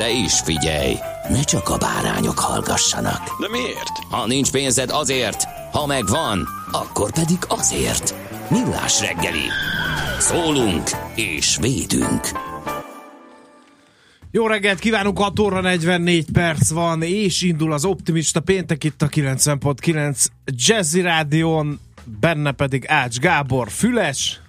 [0.00, 0.94] De is figyelj,
[1.28, 3.40] ne csak a bárányok hallgassanak.
[3.40, 3.98] De miért?
[4.10, 8.14] Ha nincs pénzed azért, ha megvan, akkor pedig azért.
[8.50, 9.44] Millás reggeli.
[10.18, 12.20] Szólunk és védünk.
[14.30, 19.08] Jó reggelt kívánunk, 6 óra 44 perc van, és indul az Optimista péntek itt a
[19.08, 21.80] 90.9 Jazzy Rádión,
[22.20, 24.40] benne pedig Ács Gábor Füles.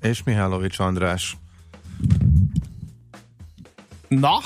[0.00, 1.36] És Mihálovics András.
[4.20, 4.38] Na?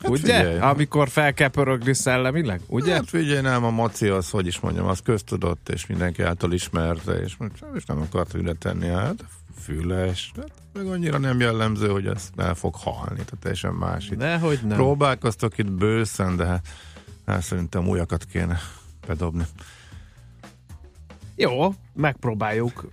[0.00, 0.36] Hát ugye?
[0.36, 0.58] figyelj.
[0.58, 2.94] Amikor fel kell pörögni szellemileg, ugye?
[2.94, 7.12] Hát figyelj, nem, a Maci az, hogy is mondjam, az köztudott, és mindenki által ismerte,
[7.12, 7.36] és,
[7.74, 9.24] és nem akart ide tenni, hát
[9.60, 14.08] füles, hát meg annyira nem jellemző, hogy ez el fog halni, tehát teljesen más.
[14.08, 14.76] Itt Nehogy nem.
[14.76, 16.66] Próbálkoztok itt bőszen, de hát,
[17.26, 18.60] hát szerintem újakat kéne
[19.06, 19.44] bedobni.
[21.36, 22.88] Jó, megpróbáljuk.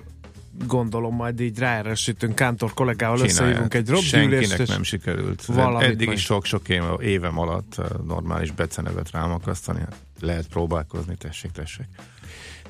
[0.67, 3.39] Gondolom majd így ráerősítünk Kántor kollégával, Csinálják.
[3.41, 4.47] összehívunk egy robbgyűlést.
[4.47, 5.45] Senkinek nem sikerült.
[5.79, 6.17] Eddig majd.
[6.17, 9.79] is sok-sok éve- évem alatt eh, normális becenevet rámakasztani.
[9.79, 11.85] Hát Lehet próbálkozni, tessék, tessék.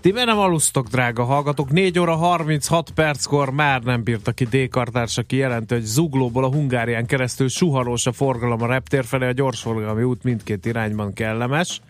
[0.01, 1.71] Ti miért nem alusztok, drága hallgatók?
[1.71, 7.05] 4 óra 36 perckor már nem bírta ki D-kartárs, aki jelenti, hogy Zuglóból a Hungárián
[7.05, 11.81] keresztül suharós a forgalom a reptér felé, a gyorsforgalmi út mindkét irányban kellemes.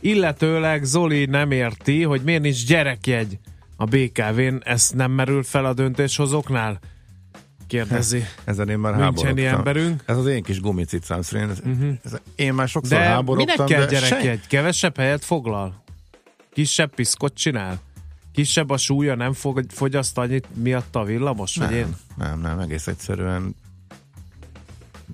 [0.00, 3.38] Illetőleg Zoli nem érti, hogy miért nincs gyerekjegy
[3.80, 6.78] a BKV-n, ezt nem merült fel a döntéshozóknál?
[7.66, 8.24] Kérdezi.
[8.44, 9.58] Ezen én már Müncheni háborodtam.
[9.58, 10.02] emberünk.
[10.06, 11.62] Ez az én kis gumicicám szerint.
[11.64, 11.96] Uh-huh.
[12.34, 14.46] Én már sokszor De háborodtam, minek kell de gyerekjegy?
[14.46, 15.82] Kevesebb helyet foglal?
[16.52, 17.80] Kisebb piszkot csinál?
[18.32, 21.56] Kisebb a súlya, nem fog, fogyaszt annyit miatt a villamos?
[21.56, 21.96] Vagy én?
[22.16, 23.54] Nem, nem, nem, egész egyszerűen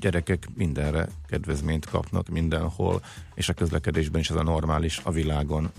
[0.01, 3.03] gyerekek mindenre kedvezményt kapnak mindenhol,
[3.35, 5.71] és a közlekedésben is ez a normális a világon.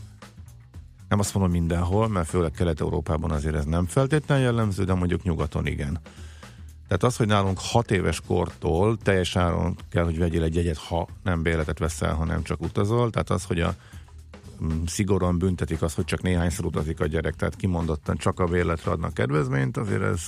[1.09, 5.65] Nem azt mondom mindenhol, mert főleg Kelet-Európában azért ez nem feltétlenül jellemző, de mondjuk nyugaton
[5.65, 5.99] igen.
[6.87, 11.07] Tehát az, hogy nálunk 6 éves kortól teljes áron kell, hogy vegyél egy jegyet, ha
[11.23, 13.09] nem béletet veszel, hanem csak utazol.
[13.09, 13.75] Tehát az, hogy a
[14.63, 18.91] mm, szigorúan büntetik az, hogy csak néhányszor utazik a gyerek, tehát kimondottan csak a bérletre
[18.91, 20.21] adnak kedvezményt, azért ez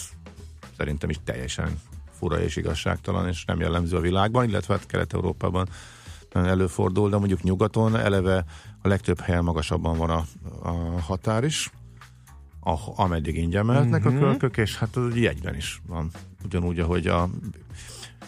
[0.78, 1.80] szerintem is teljesen
[2.12, 5.68] fura és igazságtalan, és nem jellemző a világban, illetve hát Kelet-Európában
[6.32, 8.46] előfordul, de mondjuk nyugaton eleve
[8.82, 10.24] a legtöbb helyen magasabban van a,
[10.64, 11.72] a határ is,
[12.64, 14.16] a, ameddig ingyen mehetnek Mhm.
[14.16, 16.12] a kölkök, és hát az jegyben is van.
[16.46, 17.30] Ugyanúgy, ahogy a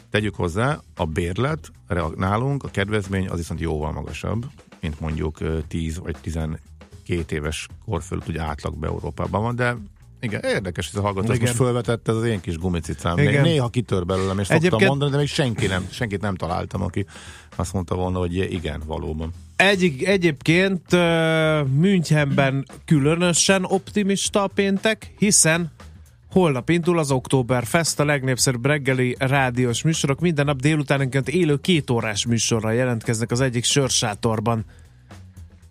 [0.10, 1.72] tegyük hozzá, a bérlet
[2.16, 4.46] nálunk, a kedvezmény az viszont jóval magasabb,
[4.82, 6.60] mint mondjuk ö, 10 vagy 12
[7.30, 9.76] éves kor fölött, ugye átlagban Európában van, de
[10.20, 13.16] igen, érdekes, hogy a hallgató most felvetette, ez az én kis gumicicám.
[13.16, 13.42] Még Igen.
[13.44, 17.06] néha kitör belőlem, és szoktam Egyébként- mondani, de még senki nem, senkit nem találtam, aki
[17.56, 19.32] azt mondta volna, hogy igen, valóban.
[19.62, 20.92] Egy, egyébként
[21.80, 25.72] Münchenben különösen optimista a péntek, hiszen
[26.32, 30.20] holnap indul az Oktoberfest, a legnépszerűbb reggeli rádiós műsorok.
[30.20, 34.66] Minden nap délutánonként élő kétórás műsorral jelentkeznek az egyik sörsátorban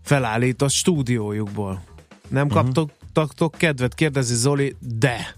[0.03, 1.83] felállított stúdiójukból.
[2.29, 2.55] Nem Mhm.
[2.55, 5.37] kaptok kaptok kedvet, kérdezi Zoli, de.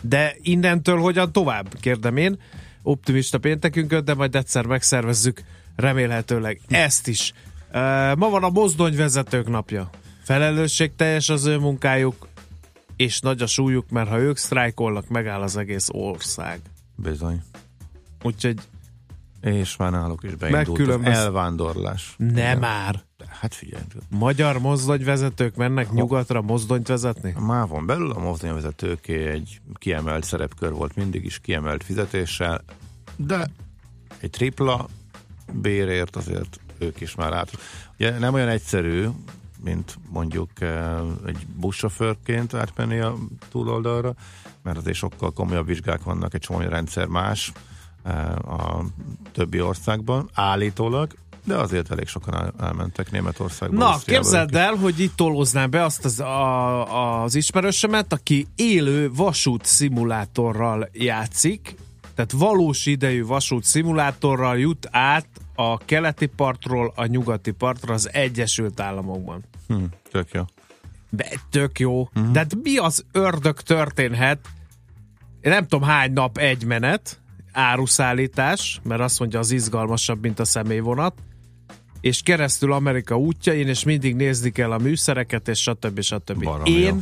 [0.00, 2.38] De innentől hogyan tovább, kérdem én.
[2.82, 5.42] Optimista péntekünkön, de majd egyszer megszervezzük
[5.76, 7.32] remélhetőleg ezt is.
[8.16, 9.90] Ma van a mozdonyvezetők napja.
[10.22, 12.28] Felelősségteljes az ő munkájuk,
[12.96, 16.60] és nagy a súlyuk, mert ha ők sztrájkolnak, megáll az egész ország.
[16.96, 17.42] Bizony.
[18.22, 18.56] Úgyhogy
[19.40, 22.14] És már náluk is beindult az elvándorlás.
[22.18, 22.58] ne Igen.
[22.58, 23.02] már.
[23.40, 27.32] Hát figyelj, Magyar mozdonyvezetők mennek nyugatra mozdonyt vezetni?
[27.36, 32.64] a mávon belül a mozdonyvezetőké egy kiemelt szerepkör volt mindig is, kiemelt fizetéssel,
[33.16, 33.50] de
[34.20, 34.88] egy tripla
[35.52, 37.50] bérért azért ők is már át.
[37.98, 39.06] Ugye nem olyan egyszerű,
[39.64, 43.16] mint mondjuk eh, egy buszsofőrként átmenni a
[43.50, 44.14] túloldalra,
[44.62, 47.52] mert azért sokkal komolyabb vizsgák vannak, egy csomó rendszer más,
[48.02, 48.84] eh, a
[49.32, 51.14] többi országban, állítólag,
[51.44, 53.76] de azért elég sokan el, elmentek Németországba.
[53.76, 59.10] Na, Ausztriába, képzeld el, hogy itt tolóznám be azt az, a, az ismerősömet, aki élő
[59.12, 61.76] vasút szimulátorral játszik,
[62.14, 68.80] tehát valós idejű vasút szimulátorral jut át a keleti partról a nyugati partra az Egyesült
[68.80, 69.44] Államokban.
[69.68, 70.42] Hm, tök jó.
[71.10, 72.00] De tök jó.
[72.00, 72.30] Uh-huh.
[72.30, 74.38] De hát mi az ördög történhet?
[75.40, 77.20] Én nem tudom hány nap egy menet,
[77.52, 81.14] áruszállítás, mert azt mondja az izgalmasabb, mint a személyvonat,
[82.00, 86.00] és keresztül Amerika útjain, és mindig nézni kell a műszereket, és stb.
[86.00, 86.44] stb.
[86.44, 87.00] Baromi Én jó.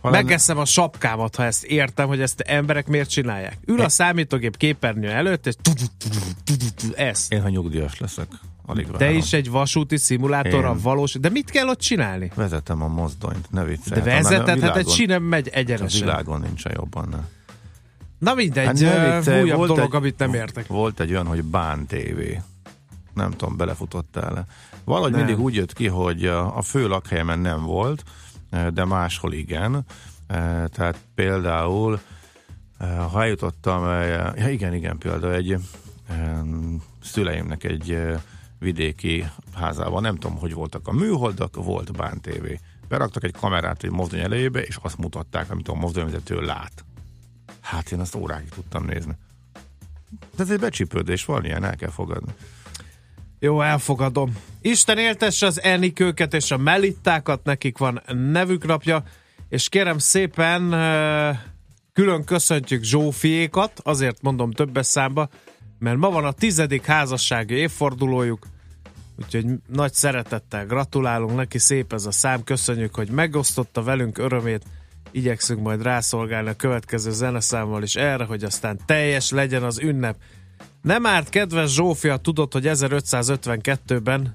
[0.00, 3.58] Ha megeszem a sapkámat, ha ezt értem, hogy ezt emberek miért csinálják.
[3.66, 5.54] Ül a számítógép képernyő előtt, és
[6.94, 7.26] ez.
[7.28, 8.26] Én, ha nyugdíjas leszek,
[8.66, 9.16] alig várom.
[9.16, 10.80] is egy vasúti szimulátorra Én.
[10.82, 12.30] valós, de mit kell ott csinálni?
[12.34, 14.00] Vezetem a mozdonyt, ne viccelj.
[14.00, 16.00] De Hát, vezeted, hát egy világon- sinem megy A egyenesen.
[16.00, 17.08] világon nincsen jobban.
[17.10, 17.18] Ne.
[18.18, 20.66] Na mindegy, Hát hát viccelj, újabb dolog, egy- amit nem értek.
[20.66, 22.20] Volt egy olyan, hogy Bán TV.
[23.14, 24.44] Nem tudom, belefutottál le.
[24.84, 25.20] Valahogy Nem.
[25.24, 28.02] mindig úgy jött ki, hogy a a fő lakhelyemen nem volt,
[28.72, 29.84] de máshol igen.
[30.26, 32.00] Eh, Tehát például,
[33.10, 35.56] ha eljutottam, ja igen, igen, például egy
[37.02, 37.98] szüleimnek egy
[38.58, 42.46] vidéki házában, nem tudom, hogy voltak a műholdak, volt Bán TV.
[42.88, 46.84] Beraktak egy kamerát egy mozdony elejébe, és azt mutatták, amit a mozdonyvezető lát.
[47.60, 49.16] Hát én azt órákig tudtam nézni.
[50.36, 52.32] De ez egy becsípődés, van ilyen, el kell fogadni.
[53.44, 54.36] Jó, elfogadom.
[54.60, 58.02] Isten éltesse az Enikőket és a Melittákat, nekik van
[58.32, 59.02] nevük napja,
[59.48, 60.70] és kérem szépen
[61.92, 65.28] külön köszöntjük Zsófiékat, azért mondom többes számba,
[65.78, 68.46] mert ma van a tizedik házassági évfordulójuk,
[69.22, 74.64] úgyhogy nagy szeretettel gratulálunk neki, szép ez a szám, köszönjük, hogy megosztotta velünk örömét,
[75.10, 80.16] igyekszünk majd rászolgálni a következő zeneszámmal is erre, hogy aztán teljes legyen az ünnep.
[80.82, 84.34] Nem árt, kedves Zsófia, tudod, hogy 1552-ben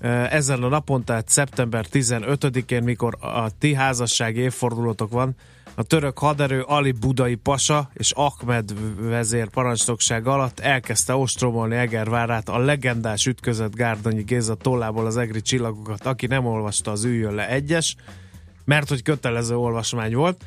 [0.00, 5.34] eh, ezen a napon, tehát szeptember 15-én, mikor a ti házassági évfordulótok van,
[5.74, 8.74] a török haderő Ali Budai Pasa és Ahmed
[9.08, 16.06] vezér parancsnokság alatt elkezdte ostromolni Egervárát a legendás ütközött Gárdonyi Géza tollából az egri csillagokat,
[16.06, 17.96] aki nem olvasta az üljön le egyes,
[18.64, 20.44] mert hogy kötelező olvasmány volt,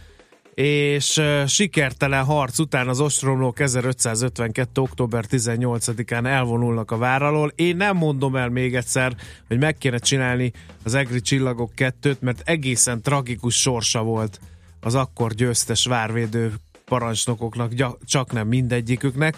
[0.63, 4.81] és sikertelen harc után az ostromlók 1552.
[4.81, 7.51] október 18-án elvonulnak a vár alól.
[7.55, 9.15] Én nem mondom el még egyszer,
[9.47, 10.51] hogy meg kéne csinálni
[10.83, 14.39] az Egri Csillagok kettőt, mert egészen tragikus sorsa volt
[14.79, 16.53] az akkor győztes várvédő
[16.85, 17.71] parancsnokoknak,
[18.05, 19.37] csak nem mindegyiküknek.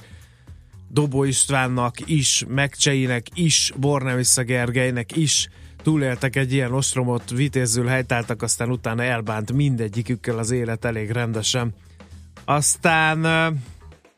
[0.87, 5.49] Dobó Istvánnak is, Megcseinek is, Bornemisza Gergelynek is
[5.83, 11.73] túléltek egy ilyen ostromot, vitézül helytáltak, aztán utána elbánt mindegyikükkel az élet elég rendesen.
[12.45, 13.27] Aztán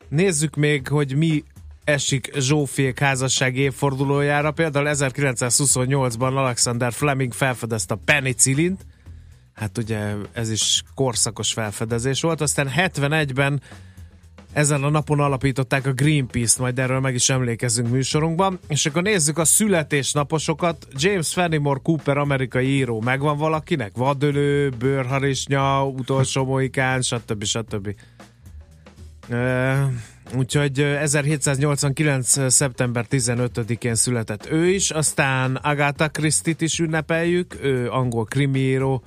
[0.08, 1.44] nézzük még, hogy mi
[1.84, 4.50] esik Zsófiék házasság évfordulójára.
[4.50, 8.86] Például 1928-ban Alexander Fleming felfedezte a penicillint,
[9.54, 13.60] hát ugye ez is korszakos felfedezés volt, aztán 71-ben
[14.52, 18.58] ezen a napon alapították a Greenpeace-t, majd erről meg is emlékezünk műsorunkban.
[18.68, 20.86] És akkor nézzük a születésnaposokat.
[20.96, 23.92] James Fenimore Cooper, amerikai író, megvan valakinek?
[23.96, 27.44] Vadölő, bőrharisnya, utolsó mohikán, stb.
[27.44, 27.94] stb.
[30.36, 32.52] Úgyhogy 1789.
[32.52, 39.04] szeptember 15-én született ő is, aztán Agatha Christie-t is ünnepeljük, ő angol krimiíró,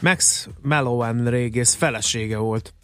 [0.00, 2.74] Max Mallowan régész felesége volt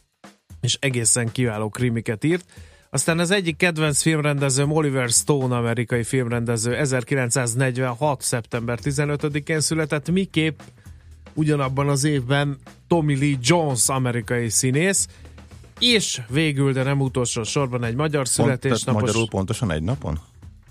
[0.61, 2.45] és egészen kiváló krimiket írt.
[2.91, 8.23] Aztán az egyik kedvenc filmrendezőm Oliver Stone, amerikai filmrendező, 1946.
[8.23, 10.61] szeptember 15-én született, miképp
[11.35, 15.09] ugyanabban az évben Tommy Lee Jones, amerikai színész,
[15.79, 19.01] és végül, de nem utolsó sorban egy magyar Pont, születésnapos...
[19.01, 20.19] magyarul pontosan egy napon?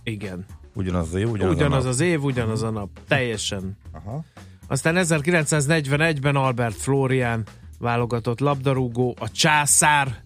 [0.03, 0.45] Igen.
[0.73, 1.93] Ugyanaz az év, ugyanaz, Ugyanaz a nap.
[1.93, 2.89] az év, ugyanaz a nap.
[3.07, 3.77] Teljesen.
[3.91, 4.23] Aha.
[4.67, 7.43] Aztán 1941-ben Albert Florian
[7.77, 10.21] válogatott labdarúgó, a császár,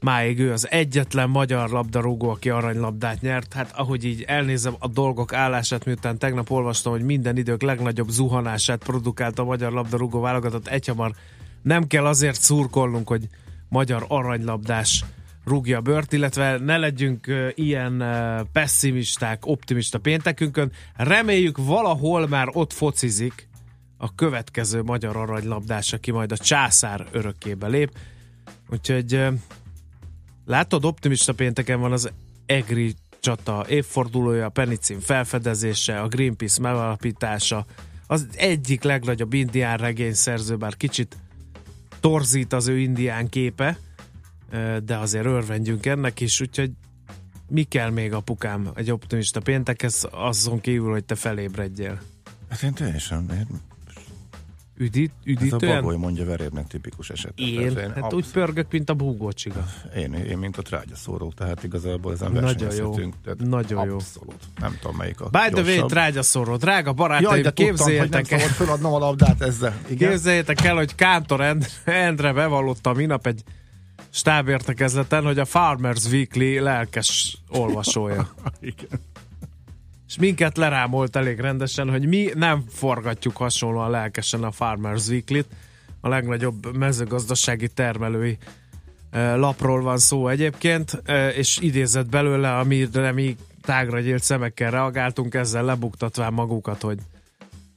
[0.00, 3.52] máig ő az egyetlen magyar labdarúgó, aki aranylabdát nyert.
[3.52, 8.84] Hát ahogy így elnézem a dolgok állását, miután tegnap olvastam, hogy minden idők legnagyobb zuhanását
[8.84, 11.12] produkált a magyar labdarúgó válogatott egyhamar.
[11.62, 13.28] Nem kell azért szurkolnunk, hogy
[13.68, 15.04] magyar aranylabdás
[15.44, 18.04] rúgja a bört, illetve ne legyünk ilyen
[18.52, 20.72] pessimisták, optimista péntekünkön.
[20.96, 23.48] Reméljük valahol már ott focizik
[24.02, 27.96] a következő magyar aranylabdás, aki majd a császár örökkébe lép.
[28.68, 29.26] Úgyhogy
[30.46, 32.10] látod, optimista pénteken van az
[32.46, 37.66] EGRI csata évfordulója, a penicin felfedezése, a Greenpeace megalapítása,
[38.06, 41.16] az egyik legnagyobb indián regényszerző, bár kicsit
[42.00, 43.78] torzít az ő indián képe,
[44.84, 46.70] de azért örvendjünk ennek is, úgyhogy
[47.48, 52.00] mi kell még apukám egy optimista péntekhez, azon kívül, hogy te felébredjél?
[52.48, 53.46] Hát én teljesen, én,
[54.80, 55.74] Üdít, ez a üdítően?
[55.80, 57.32] bagoly mondja verérnek tipikus eset.
[57.38, 57.74] Én?
[57.74, 59.66] Tehát Hát absz- úgy pörgök, mint a búgócsiga.
[59.96, 62.94] én, én, mint a trágyaszóró, tehát igazából ezen Nagyon jó.
[62.94, 63.94] Tehát Nagyon jó.
[63.94, 64.34] Abszolút.
[64.60, 65.88] Nem tudom melyik a By the way, gyorsabb.
[65.88, 69.80] trágyaszoró, drága barátaim, Jaj, de tudtam, képzeljétek el, szabad feladnom a labdát ezzel.
[69.88, 70.10] Igen?
[70.10, 73.42] képzeljétek el, hogy Kántor Endre, Endre bevallotta minap egy
[74.10, 78.28] stábértekezleten, hogy a Farmers Weekly lelkes olvasója.
[78.60, 79.00] Igen.
[80.10, 85.46] És minket lerámolt elég rendesen, hogy mi nem forgatjuk hasonlóan lelkesen a Farmers Weekly-t.
[86.00, 88.38] A legnagyobb mezőgazdasági termelői
[89.10, 95.34] eh, lapról van szó egyébként, eh, és idézett belőle, amire mi tágra gyélt szemekkel reagáltunk,
[95.34, 96.98] ezzel lebuktatván magukat, hogy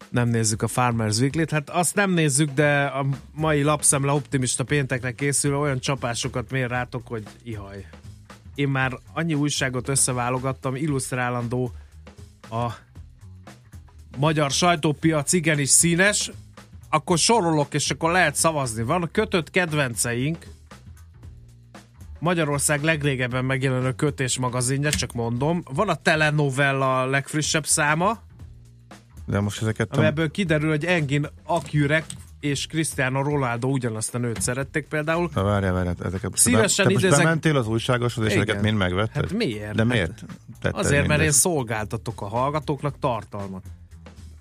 [0.10, 1.52] nem nézzük a Farmers Weekly-t.
[1.52, 7.08] Hát azt nem nézzük, de a mai lapszemle optimista péntekre készül, olyan csapásokat mér rátok,
[7.08, 7.86] hogy ihaj.
[8.56, 11.72] Én már annyi újságot összeválogattam, illusztrálandó
[12.54, 12.76] a
[14.18, 16.32] magyar sajtópiac igenis színes,
[16.90, 18.84] akkor sorolok, és akkor lehet szavazni.
[18.84, 20.48] Van a kötött kedvenceink,
[22.20, 25.64] Magyarország legrégebben megjelenő kötés magazinja, csak mondom.
[25.74, 28.22] Van a telenovella legfrissebb száma,
[29.26, 32.06] De most ezeket ami ebből kiderül, hogy Engin Akürek
[32.44, 35.30] és Cristiano Ronaldo ugyanazt a nőt szerették például.
[35.34, 38.44] Na várjál, várjál, ezeket Szívesen te most idézek- bementél az újságoshoz, és Igen.
[38.44, 39.24] ezeket mind megvetted?
[39.24, 39.76] Hát miért?
[39.76, 40.26] De Hát miért?
[40.62, 41.40] Tetted Azért, mert én mindezt?
[41.40, 43.64] szolgáltatok a hallgatóknak tartalmat.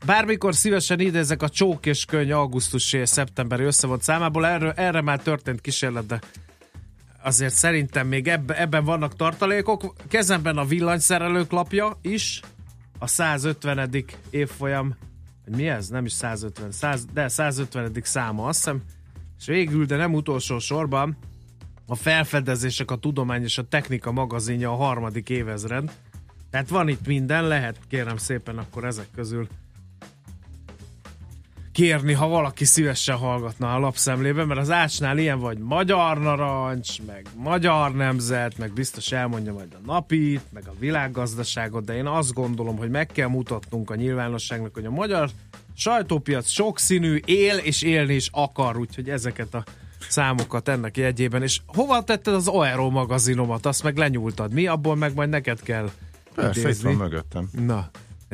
[0.07, 5.21] Bármikor szívesen idézek a csók és könyv augusztusi és szeptemberi összevont számából, erre, erre már
[5.23, 6.21] történt kísérlet, de
[7.23, 9.95] azért szerintem még ebbe, ebben vannak tartalékok.
[10.09, 12.41] Kezemben a villanyszerelők lapja is,
[12.99, 14.05] a 150.
[14.31, 14.97] évfolyam,
[15.45, 15.89] hogy mi ez?
[15.89, 17.93] Nem is 150, 100, de 150.
[18.03, 18.83] száma, azt hiszem.
[19.39, 21.17] És végül, de nem utolsó sorban,
[21.87, 25.93] a felfedezések, a tudomány és a technika magazinja a harmadik évezred.
[26.51, 29.49] Tehát van itt minden, lehet kérem szépen akkor ezek közül
[31.73, 37.27] kérni, ha valaki szívesen hallgatna a lapszemlében, mert az Ácsnál ilyen vagy magyar narancs, meg
[37.37, 42.77] magyar nemzet, meg biztos elmondja majd a napit, meg a világgazdaságot, de én azt gondolom,
[42.77, 45.31] hogy meg kell mutatnunk a nyilvánosságnak, hogy a magyar
[45.77, 49.65] sajtópiac sokszínű, él és élni is akar, úgyhogy ezeket a
[50.09, 51.43] számokat ennek jegyében.
[51.43, 53.67] És hova tetted az Aero magazinomat?
[53.67, 54.53] Azt meg lenyúltad.
[54.53, 54.67] Mi?
[54.67, 55.91] Abból meg majd neked kell
[56.35, 56.95] Persze, itt idézni.
[56.95, 57.49] van mögöttem.
[57.67, 57.91] Na,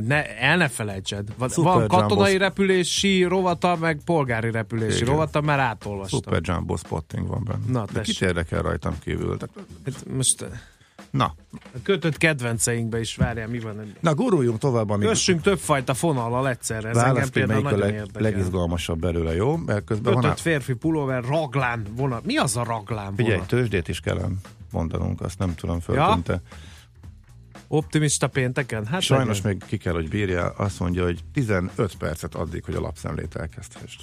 [0.06, 1.28] ne, el ne felejtsed.
[1.36, 5.08] Van, Super van katonai Jumbo- repülési rovata, meg polgári repülési Igen.
[5.08, 6.20] rovata, mert átolvastam.
[6.22, 7.64] Super Jumbo spotting van benne.
[7.72, 9.36] Na, De kit érdekel rajtam kívül?
[9.36, 10.44] Tehát, Hát most
[11.10, 13.92] na, a kötött kedvenceinkbe is várjál, mi van.
[14.00, 16.88] na guruljunk tovább, amíg Kössünk többfajta fonallal egyszerre.
[16.88, 18.22] Ez engem választ ki, például nagyon leg, érdekel.
[18.22, 19.56] legizgalmasabb belőle, jó?
[19.56, 22.24] Mert közben van Kötött férfi pulóver, raglán vonat.
[22.24, 23.48] Mi az a raglán Figyelj, vonat?
[23.48, 24.18] tőzsdét is kell
[24.72, 26.40] mondanunk, azt nem tudom föltűnte.
[27.68, 28.86] Optimista pénteken?
[28.86, 29.52] Hát Sajnos legyen.
[29.58, 30.50] még ki kell, hogy bírja.
[30.50, 34.00] Azt mondja, hogy 15 percet addig, hogy a lapszemlét elkezdhessd.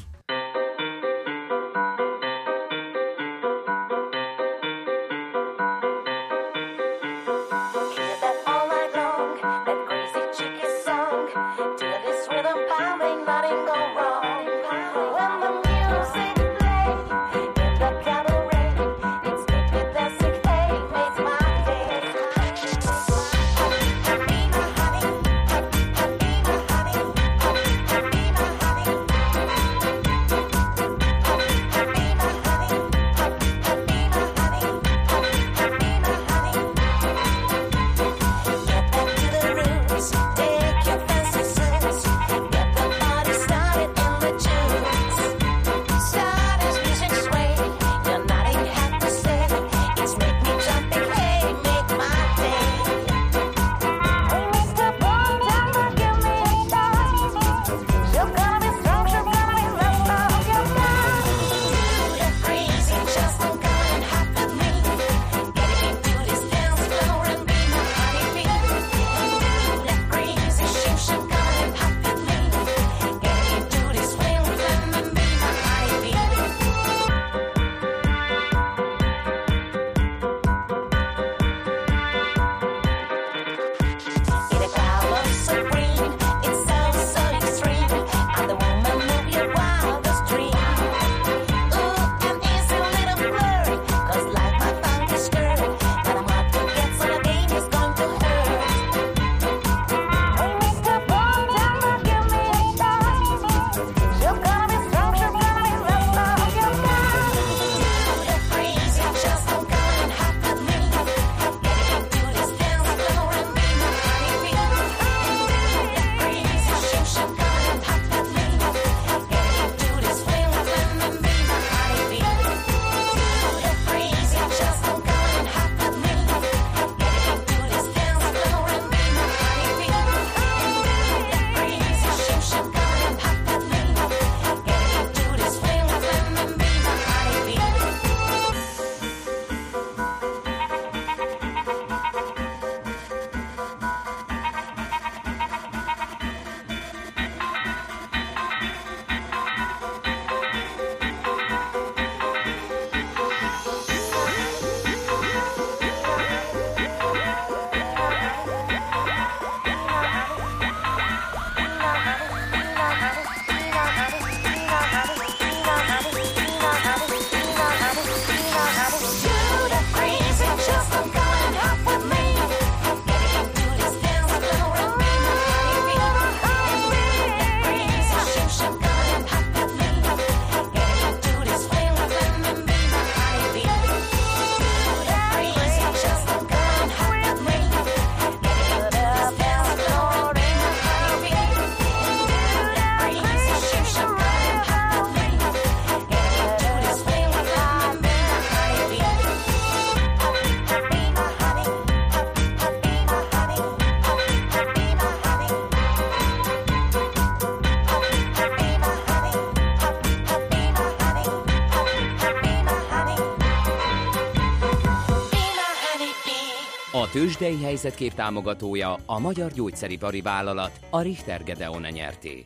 [217.25, 222.45] Tőzsdei helyzetkép támogatója a Magyar Gyógyszeripari Vállalat, a Richter Gedeon nyerté.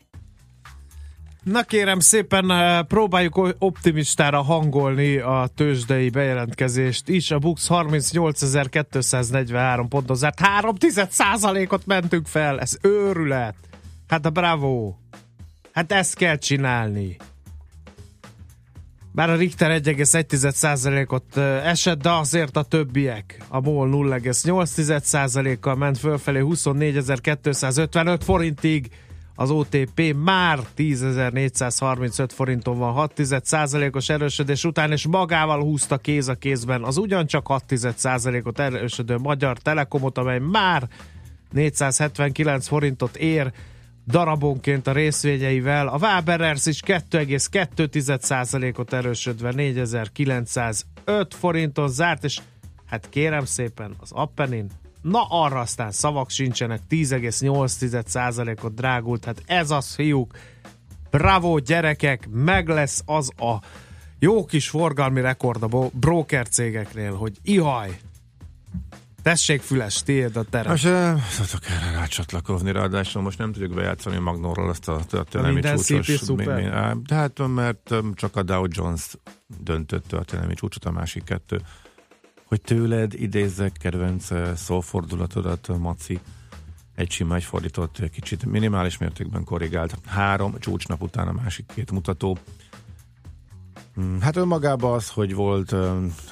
[1.44, 7.32] Na kérem szépen, eh, próbáljuk optimistára hangolni a tőzsdei bejelentkezést is.
[7.32, 10.40] A Bux 38.243 ponton zárt.
[10.40, 10.76] 3
[11.70, 12.60] ot mentünk fel.
[12.60, 13.56] Ez őrület.
[14.08, 14.94] Hát a bravo.
[15.72, 17.18] Hát ezt kell csinálni.
[19.20, 23.44] Bár a Richter 1,1%-ot eh, esett, de azért a többiek.
[23.48, 28.90] A MOL 0,8%-kal ment fölfelé 24.255 forintig,
[29.36, 36.36] az OTP már 10.435 forinton van 6% os erősödés után, és magával húzta kéz a
[36.36, 40.88] kézben az ugyancsak 6% ot erősödő Magyar Telekomot, amely már
[41.52, 43.52] 479 forintot ér
[44.10, 45.88] darabonként a részvényeivel.
[45.88, 52.40] A Waberers is 2,2%-ot erősödve 4905 forinton zárt, és
[52.86, 54.70] hát kérem szépen az Appenin.
[55.02, 60.38] Na arra aztán szavak sincsenek, 10,8%-ot drágult, hát ez az fiúk,
[61.10, 63.56] bravo gyerekek, meg lesz az a
[64.20, 68.00] jó kis forgalmi rekord a broker cégeknél, hogy ihaj,
[69.22, 70.72] tessék füles, tiéd a terem.
[70.72, 76.30] Most tudok erre rácsatlakozni, ráadásul most nem tudjuk bejátszani Magnóról azt a történelmi minden csúcsos...
[76.72, 79.16] á, De hát mert csak a Dow Jones
[79.64, 81.62] döntött történelmi csúcsot, a másik kettő.
[82.46, 86.20] Hogy tőled idézzek kedvenc szófordulatodat, Maci,
[86.96, 89.96] egy sima, egy fordított, kicsit minimális mértékben korrigált.
[90.06, 92.38] Három csúcsnap után a másik két mutató.
[94.00, 95.76] Mm, Hát önmagában az, hogy volt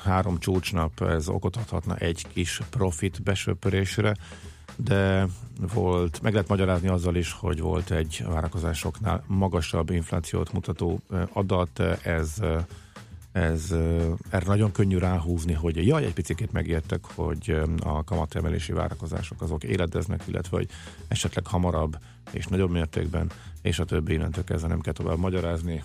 [0.03, 4.15] három csúcsnap, ez okot adhatna egy kis profit besöpörésre,
[4.75, 5.27] de
[5.73, 10.99] volt, meg lehet magyarázni azzal is, hogy volt egy várakozásoknál magasabb inflációt mutató
[11.33, 12.41] adat, ez
[13.31, 13.71] ez
[14.29, 20.21] erre nagyon könnyű ráhúzni, hogy jaj, egy picit megértek, hogy a kamatemelési várakozások azok éledeznek,
[20.25, 20.67] illetve hogy
[21.07, 21.97] esetleg hamarabb
[22.31, 25.83] és nagyobb mértékben, és a többi innentől kezdve nem kell tovább magyarázni.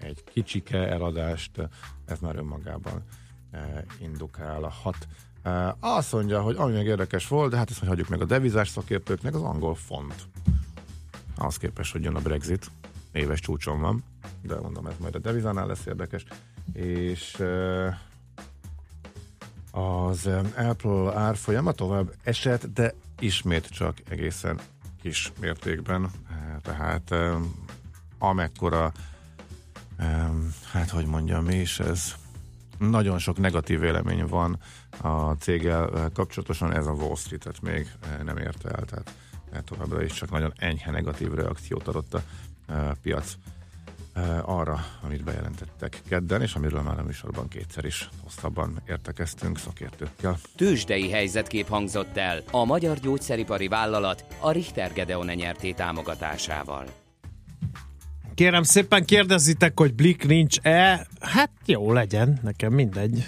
[0.00, 1.50] Egy kicsike eladást,
[2.04, 3.02] ez már önmagában
[4.00, 5.08] indukálhat.
[5.80, 9.34] Azt mondja, hogy ami még érdekes volt, de hát ezt hagyjuk meg a devizás szakértőknek,
[9.34, 10.14] az angol font.
[11.36, 12.70] Az képest, hogy jön a Brexit,
[13.12, 14.04] éves csúcson van,
[14.42, 16.24] de mondom, ez majd a devizánál lesz érdekes.
[16.72, 17.42] És
[19.70, 24.60] az Apple árfolyama tovább esett, de ismét csak egészen
[25.02, 26.04] kis mértékben.
[26.04, 27.14] Eh, Tehát
[28.18, 28.92] amekkora,
[30.72, 32.14] hát hogy mondjam is, ez
[32.78, 34.58] nagyon sok negatív vélemény van
[35.00, 39.14] a céggel ö, kapcsolatosan, ez a Wall Street-et még ö, nem érte el, tehát
[39.52, 42.22] ö, továbbra is csak nagyon enyhe negatív reakciót adott a
[43.02, 43.34] piac
[44.12, 50.38] eh, arra, amit bejelentettek kedden, és amiről már a műsorban kétszer is hosszabban értekeztünk szakértőkkel.
[50.56, 57.01] Tőzsdei helyzetkép hangzott el a Magyar Gyógyszeripari Vállalat, a Richter Gedeon nyerté támogatásával.
[58.34, 61.06] Kérem szépen kérdezitek, hogy Blik nincs-e?
[61.20, 63.26] Hát jó, legyen, nekem mindegy.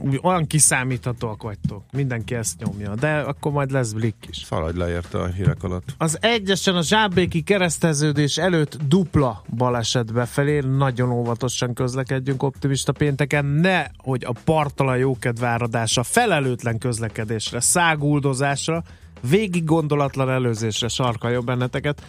[0.00, 4.36] Úgy, olyan kiszámíthatóak vagytok, mindenki ezt nyomja, de akkor majd lesz Blik is.
[4.36, 5.94] Szaladj le érte a hírek alatt.
[5.98, 13.84] Az egyesen a zsámbéki kereszteződés előtt dupla baleset befelé, nagyon óvatosan közlekedjünk optimista pénteken, ne,
[13.96, 18.82] hogy a partalan jókedváradása, felelőtlen közlekedésre, száguldozásra,
[19.28, 22.02] végig gondolatlan előzésre sarkaljon benneteket.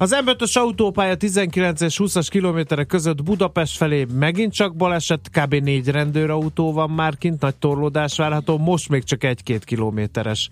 [0.00, 5.54] Az M5-ös autópálya 19 és 20-as kilométerek között Budapest felé megint csak baleset, kb.
[5.54, 10.50] négy rendőrautó van már kint, nagy torlódás várható, most még csak egy-két kilométeres.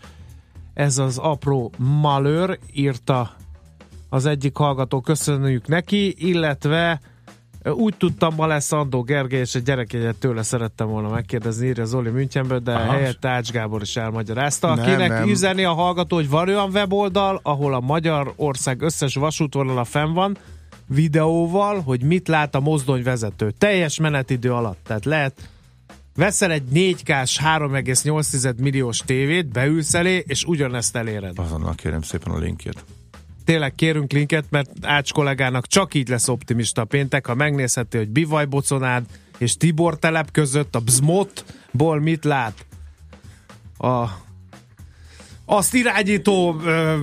[0.74, 3.36] Ez az apró malőr, írta
[4.08, 7.00] az egyik hallgató, köszönjük neki, illetve
[7.72, 12.10] úgy tudtam, ma lesz Andó Gergely, és egy gyerekjegyet tőle szerettem volna megkérdezni, írja Zoli
[12.10, 12.92] Münchenből, de Aha.
[12.92, 14.74] helyette Ács Gábor is elmagyarázta.
[14.74, 15.28] Nem, Akinek nem.
[15.28, 20.36] üzeni a hallgató, hogy van olyan weboldal, ahol a Magyarország összes vasútvonala fenn van,
[20.86, 23.50] videóval, hogy mit lát a mozdonyvezető.
[23.58, 24.78] Teljes menetidő alatt.
[24.86, 25.48] Tehát lehet
[26.14, 31.38] veszel egy 4K-s 3,8 milliós tévét, beülsz elé, és ugyanezt eléred.
[31.38, 32.84] Azonnal kérem szépen a linkjét.
[33.46, 38.08] Tényleg kérünk linket, mert Ács kollégának csak így lesz optimista a péntek, ha megnézheti, hogy
[38.08, 39.04] Bivaj Boconád
[39.38, 42.66] és Tibor telep között a Bzmotból mit lát.
[43.78, 44.04] A
[45.48, 46.96] azt irányító, ö,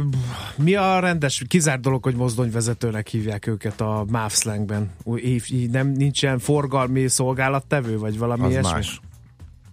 [0.57, 4.91] mi a rendes, kizárt dolog, hogy mozdonyvezetőnek hívják őket a MÁV slangben.
[5.03, 8.71] Úgy, így nem, nincs ilyen forgalmi szolgálattevő, vagy valami Az ilyesmi?
[8.71, 8.99] más.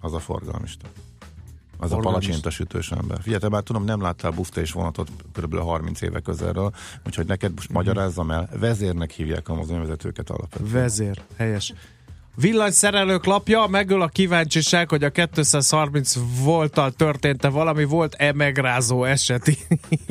[0.01, 0.89] Az a forgalmista.
[1.81, 2.29] Az a Forgalmista.
[2.29, 3.19] palacsinta sütős ember.
[3.23, 5.59] Figyelj, te már tudom, nem láttál buszta és vonatot kb.
[5.59, 6.73] 30 éve közelről,
[7.07, 10.73] úgyhogy neked most magyarázzam el, vezérnek hívják a mozdonyvezetőket alapvetően.
[10.73, 11.73] Vezér, helyes.
[12.35, 19.49] Villanyszerelők lapja, megöl a kíváncsiság, hogy a 230 volttal történt-e valami, volt-e megrázó eset,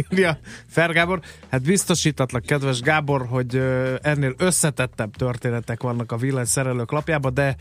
[0.10, 1.22] írja Fergábor.
[1.50, 3.56] Hát biztosítatlak, kedves Gábor, hogy
[4.02, 7.56] ennél összetettebb történetek vannak a villanyszerelők lapjában, de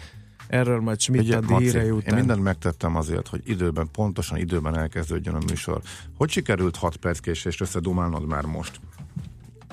[0.49, 2.15] erről majd Schmidt Ugye, a Maci, hírei én után.
[2.15, 5.81] mindent megtettem azért, hogy időben, pontosan időben elkezdődjön a műsor.
[6.17, 8.81] Hogy sikerült 6 perc késést összedumálnod már most?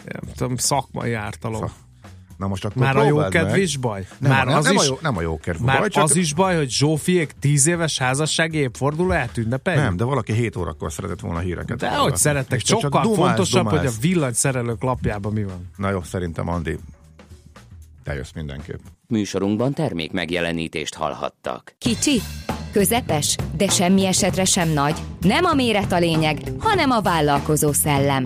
[0.05, 1.59] Nem tudom, szakmai ártalom.
[1.59, 1.83] Szak-
[2.37, 3.59] Na most akkor Már a jó kedv meg.
[3.61, 4.07] is baj?
[4.19, 6.03] Nem, már nem, az nem, is, a jó, nem a jó kedv már baj, csak
[6.03, 9.83] az is baj, hogy Zsófiék tíz éves házassági évfordulóját ünnepeljük?
[9.83, 11.77] Nem, de valaki 7 órakor szeretett volna híreket.
[11.77, 13.85] De hogy szerettek, te csak sokkal dumálsz, fontosabb, dumálsz.
[13.85, 15.69] hogy a villanyszerelők lapjában mi van.
[15.77, 16.79] Na jó, szerintem Andi,
[18.03, 18.79] te jössz mindenképp.
[19.07, 21.75] Műsorunkban termék megjelenítést hallhattak.
[21.77, 22.21] Kicsi,
[22.71, 24.95] közepes, de semmi esetre sem nagy.
[25.19, 28.25] Nem a méret a lényeg, hanem a vállalkozó szellem.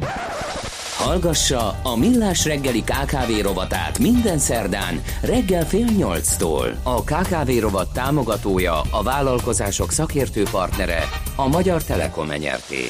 [0.97, 6.79] Hallgassa a Millás reggeli KKV rovatát minden szerdán reggel fél nyolctól.
[6.83, 11.03] A KKV rovat támogatója, a vállalkozások szakértő partnere,
[11.35, 12.83] a Magyar Telekom enyerté.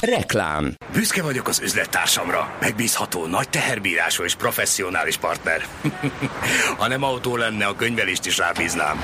[0.00, 2.56] Reklám Büszke vagyok az üzlettársamra.
[2.60, 5.66] Megbízható, nagy teherbírású és professzionális partner.
[6.78, 9.00] ha nem autó lenne, a könyvelést is rábíznám.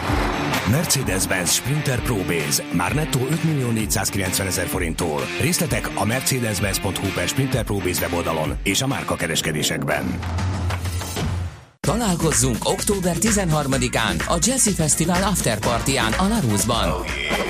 [0.70, 2.64] Mercedes-Benz Sprinter Pro Base.
[2.72, 5.22] Már nettó 5 millió 490 ezer forinttól.
[5.40, 10.18] Részletek a mercedes-benz.hu per Sprinter Pro Base weboldalon és a márka kereskedésekben.
[11.92, 16.88] Találkozzunk október 13-án a Jazzy Fesztivál Afterpartyán a Larusban.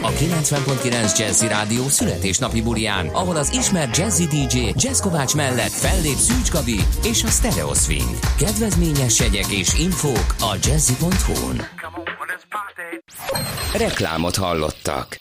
[0.02, 6.16] A 90.9 Jazzy Rádió születésnapi bulián, ahol az ismert Jazzy DJ Jazz Kovács mellett fellép
[6.16, 8.18] Szűcs Gabi és a Stereo Swing.
[8.38, 11.62] Kedvezményes jegyek és infók a jazzy.hu-n.
[13.72, 15.20] Reklámot hallottak.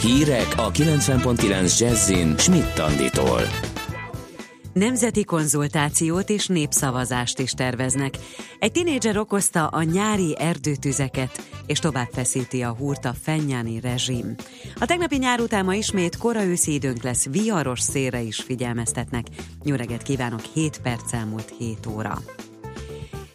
[0.00, 3.42] Hírek a 90.9 Jazzin Schmidt Anditól.
[4.74, 8.14] Nemzeti konzultációt és népszavazást is terveznek.
[8.58, 14.34] Egy tinédzser okozta a nyári erdőtüzeket, és tovább feszíti a húrt a fennyáni rezsim.
[14.80, 19.26] A tegnapi nyár után ma ismét kora őszi időnk lesz, viharos szélre is figyelmeztetnek.
[19.64, 22.18] Reggelt kívánok, 7 perc elmúlt 7 óra.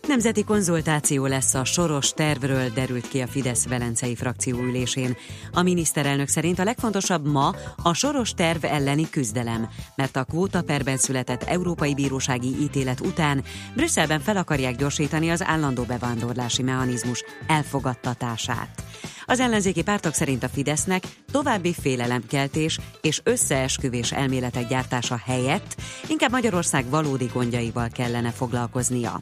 [0.10, 5.18] Nemzeti konzultáció lesz a soros tervről, derült ki a Fidesz Velencei frakció ülésén.
[5.52, 11.44] A miniszterelnök szerint a legfontosabb ma a soros terv elleni küzdelem, mert a kvótaperben született
[11.44, 13.44] Európai Bírósági ítélet után
[13.76, 18.84] Brüsszelben fel akarják gyorsítani az állandó bevándorlási mechanizmus elfogadtatását.
[19.26, 25.76] Az ellenzéki pártok szerint a Fidesznek további félelemkeltés és összeesküvés elméletek gyártása helyett
[26.08, 29.22] inkább Magyarország valódi gondjaival kellene foglalkoznia.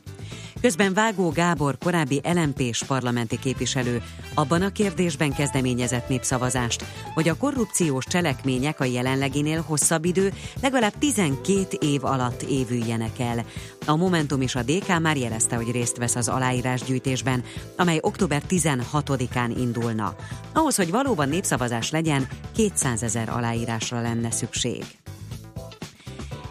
[0.62, 4.02] Közben Vágó Gábor, korábbi LMP-s parlamenti képviselő
[4.34, 11.78] abban a kérdésben kezdeményezett népszavazást, hogy a korrupciós cselekmények a jelenleginél hosszabb idő, legalább 12
[11.80, 13.46] év alatt évüljenek el.
[13.86, 17.44] A Momentum és a DK már jelezte, hogy részt vesz az aláírásgyűjtésben,
[17.76, 20.16] amely október 16-án indulna.
[20.54, 24.84] Ahhoz, hogy valóban népszavazás legyen, 200 ezer aláírásra lenne szükség.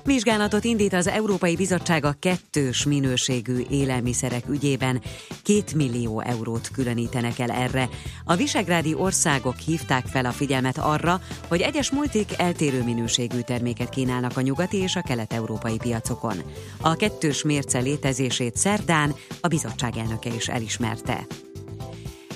[0.06, 5.02] Vizsgálatot indít az Európai Bizottság a kettős minőségű élelmiszerek ügyében.
[5.42, 7.88] Két millió eurót különítenek el erre.
[8.24, 14.36] A visegrádi országok hívták fel a figyelmet arra, hogy egyes multik eltérő minőségű terméket kínálnak
[14.36, 16.42] a nyugati és a kelet-európai piacokon.
[16.80, 21.26] A kettős mérce létezését szerdán a bizottság elnöke is elismerte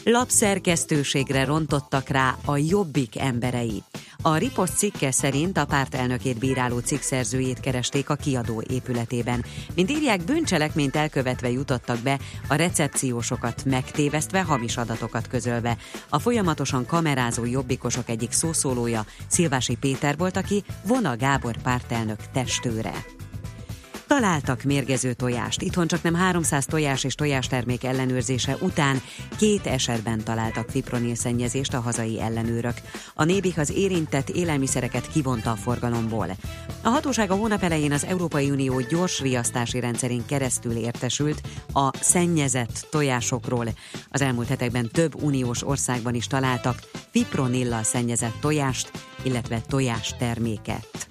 [0.04, 3.82] lapszerkesztőségre rontottak rá a jobbik emberei.
[4.22, 9.44] A riposzt cikke szerint a párt elnökét bíráló cikkszerzőjét keresték a kiadó épületében.
[9.74, 15.76] Mint írják, bűncselekményt elkövetve jutottak be, a recepciósokat megtévesztve, hamis adatokat közölve.
[16.08, 23.19] A folyamatosan kamerázó jobbikosok egyik szószólója Szilvási Péter volt, aki Vona Gábor pártelnök testőre.
[24.10, 25.62] Találtak mérgező tojást.
[25.62, 29.02] Itthon csak nem 300 tojás és tojástermék ellenőrzése után
[29.38, 32.74] két esetben találtak fipronil szennyezést a hazai ellenőrök.
[33.14, 36.26] A nébik az érintett élelmiszereket kivonta a forgalomból.
[36.82, 41.40] A hatóság a hónap elején az Európai Unió gyors riasztási rendszerén keresztül értesült
[41.72, 43.66] a szennyezett tojásokról.
[44.08, 46.78] Az elmúlt hetekben több uniós országban is találtak
[47.10, 48.90] fipronillal szennyezett tojást,
[49.22, 51.09] illetve tojásterméket.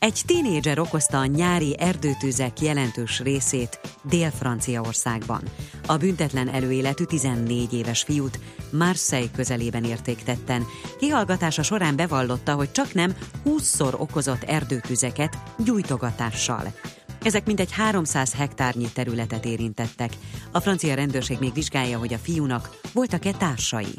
[0.00, 5.42] Egy tínédzser okozta a nyári erdőtüzek jelentős részét Dél-Franciaországban.
[5.86, 8.38] A büntetlen előéletű 14 éves fiút
[8.72, 10.64] Marseille közelében érték tetten.
[10.98, 16.72] Kihallgatása során bevallotta, hogy csak nem 20-szor okozott erdőtüzeket gyújtogatással.
[17.22, 20.12] Ezek mintegy 300 hektárnyi területet érintettek.
[20.52, 23.94] A francia rendőrség még vizsgálja, hogy a fiúnak voltak-e társai.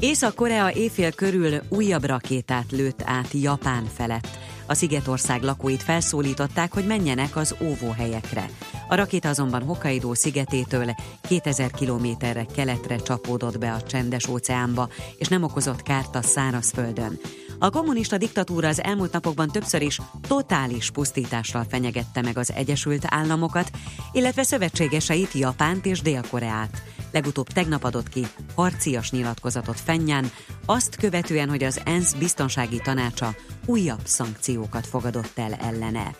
[0.00, 4.28] Észak-Korea éjfél körül újabb rakétát lőtt át Japán felett.
[4.66, 8.50] A Szigetország lakóit felszólították, hogy menjenek az óvóhelyekre.
[8.88, 10.94] A rakéta azonban Hokkaido szigetétől
[11.28, 17.18] 2000 kilométerre keletre csapódott be a csendes óceánba, és nem okozott kárt a szárazföldön.
[17.58, 23.70] A kommunista diktatúra az elmúlt napokban többször is totális pusztítással fenyegette meg az Egyesült Államokat,
[24.12, 26.82] illetve szövetségeseit Japánt és Dél-Koreát.
[27.12, 30.30] Legutóbb tegnap adott ki harcias nyilatkozatot Fennyán,
[30.66, 33.34] azt követően, hogy az ENSZ biztonsági tanácsa
[33.66, 36.14] újabb szankciókat fogadott el ellene.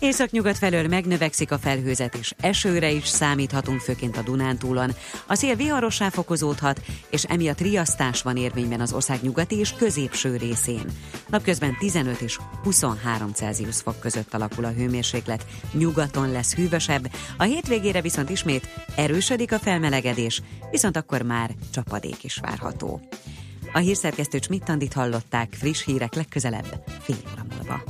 [0.00, 4.94] Északnyugat felől megnövekszik a felhőzet, és esőre is számíthatunk, főként a Dunántúlon.
[5.26, 10.84] A szél viharossá fokozódhat, és emiatt riasztás van érvényben az ország nyugati és középső részén.
[11.28, 18.00] Napközben 15 és 23 Celsius fok között alakul a hőmérséklet, nyugaton lesz hűvösebb, a hétvégére
[18.00, 23.00] viszont ismét erősödik a felmelegedés, viszont akkor már csapadék is várható.
[23.72, 27.82] A hírszerkesztő Csmittandit hallották, friss hírek legközelebb, fél óra múlva.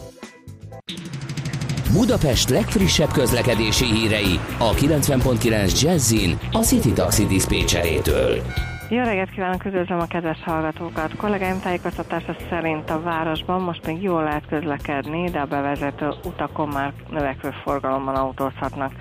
[1.92, 8.42] Budapest legfrissebb közlekedési hírei a 90.9 Jazzin a City Taxi Dispécsejétől.
[8.88, 11.16] Jó reggelt kívánok, üdvözlöm a kedves hallgatókat!
[11.16, 16.92] Kollégáim tájékoztatása szerint a városban most még jól lehet közlekedni, de a bevezető utakon már
[17.10, 18.92] növekvő forgalommal autózhatnak.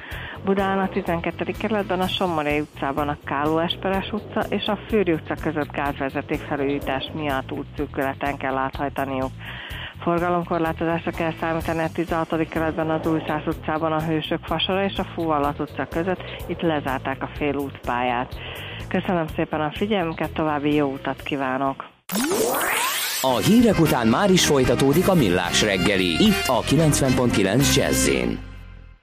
[0.46, 1.54] Budán a 12.
[1.60, 7.12] kerületben a Somoré utcában a Káló Esperes utca és a Fűri utca között gázvezeték felújítás
[7.14, 9.32] miatt útszűkületen kell áthajtaniuk.
[10.02, 12.48] Forgalomkorlátozásra kell számítani a 16.
[12.50, 17.30] kerületben az Újszász utcában a Hősök fasora és a Fúvallat utca között, itt lezárták a
[17.36, 18.36] félútpályát.
[18.88, 21.86] Köszönöm szépen a figyelmüket, további jó utat kívánok!
[23.22, 28.40] A hírek után már is folytatódik a millás reggeli, itt a 90.9 Jazzin.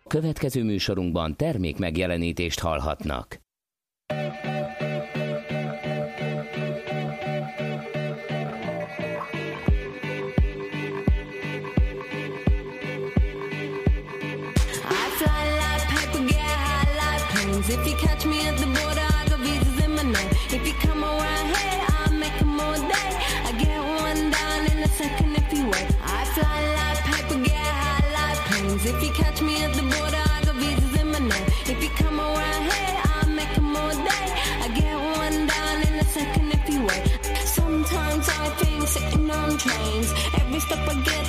[0.06, 3.45] Következő műsorunkban termék megjelenítést hallhatnak.
[40.68, 41.25] hasta again.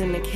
[0.00, 0.35] in the cave.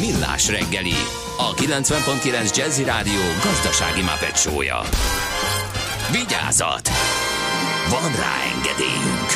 [0.00, 0.94] Millás reggeli,
[1.36, 4.80] a 90.9 Jazzy Rádió gazdasági mapetsója.
[6.12, 6.88] Vigyázat!
[7.88, 9.30] Van rá engedélyünk!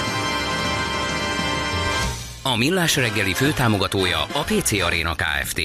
[2.43, 5.61] A Millás reggeli főtámogatója a PC Arena Kft.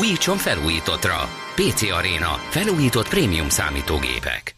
[0.00, 1.28] Újítson felújítottra.
[1.54, 2.40] PC Arena.
[2.48, 4.54] Felújított prémium számítógépek.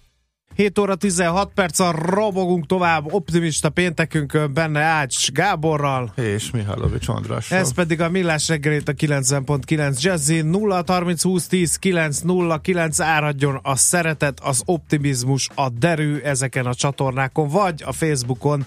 [0.57, 6.13] 7 óra 16 perc, a robogunk tovább optimista péntekünkön benne Ács Gáborral.
[6.15, 7.59] És Mihálovics Andrással.
[7.59, 13.01] Ez pedig a Millás reggelét a 90.9 Jazzy 0 30 20 10 9 0 9
[13.01, 18.65] áradjon a szeretet, az optimizmus, a derű ezeken a csatornákon, vagy a Facebookon,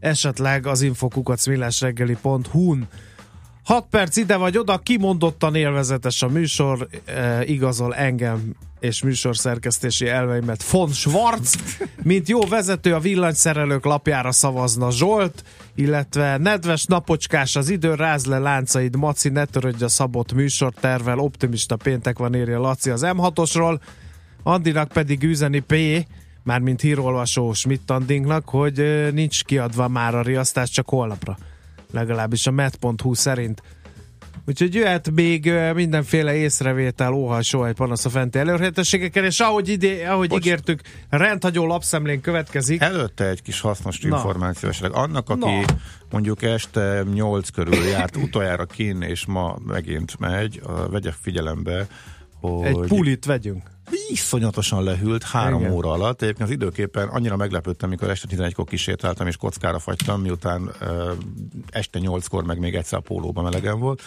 [0.00, 2.88] esetleg az infokukacmillásreggeli.hu-n.
[3.64, 10.70] 6 perc ide vagy oda, kimondottan élvezetes a műsor, e, igazol engem és műsorszerkesztési elveimet
[10.70, 11.54] von Schwarz,
[12.02, 18.38] mint jó vezető a villanyszerelők lapjára szavazna Zsolt, illetve nedves napocskás az idő, ráz le
[18.38, 23.80] láncaid, Maci, ne törődj a szabott műsortervel, optimista péntek van írja Laci az M6-osról,
[24.42, 25.74] Andinak pedig üzeni P,
[26.42, 31.36] mármint hírolvasó Schmidt-Andingnak, hogy nincs kiadva már a riasztás, csak holnapra.
[31.92, 33.62] Legalábbis a met.hu szerint.
[34.46, 40.28] Úgyhogy jöhet még mindenféle észrevétel, óhaj, soha panasz a fenti elérhetőségekkel, és ahogy, idé, ahogy
[40.28, 40.44] Bocs.
[40.44, 42.80] ígértük, rendhagyó lapszemlén következik.
[42.80, 44.16] Előtte egy kis hasznos Na.
[44.16, 44.92] információ esetleg.
[44.94, 45.74] Annak, aki Na.
[46.10, 51.86] mondjuk este 8 körül járt utoljára kin, és ma megint megy, vegye figyelembe,
[52.40, 53.62] hogy Egy pulit vegyünk.
[54.08, 55.72] Iszonyatosan lehűlt három Igen.
[55.72, 56.22] óra alatt.
[56.22, 61.10] Egyébként az időképpen annyira meglepődtem, amikor este 11-kor kisétáltam és kockára fagytam, miután uh,
[61.70, 64.02] este 8-kor meg még egyszer a pólóban melegen volt.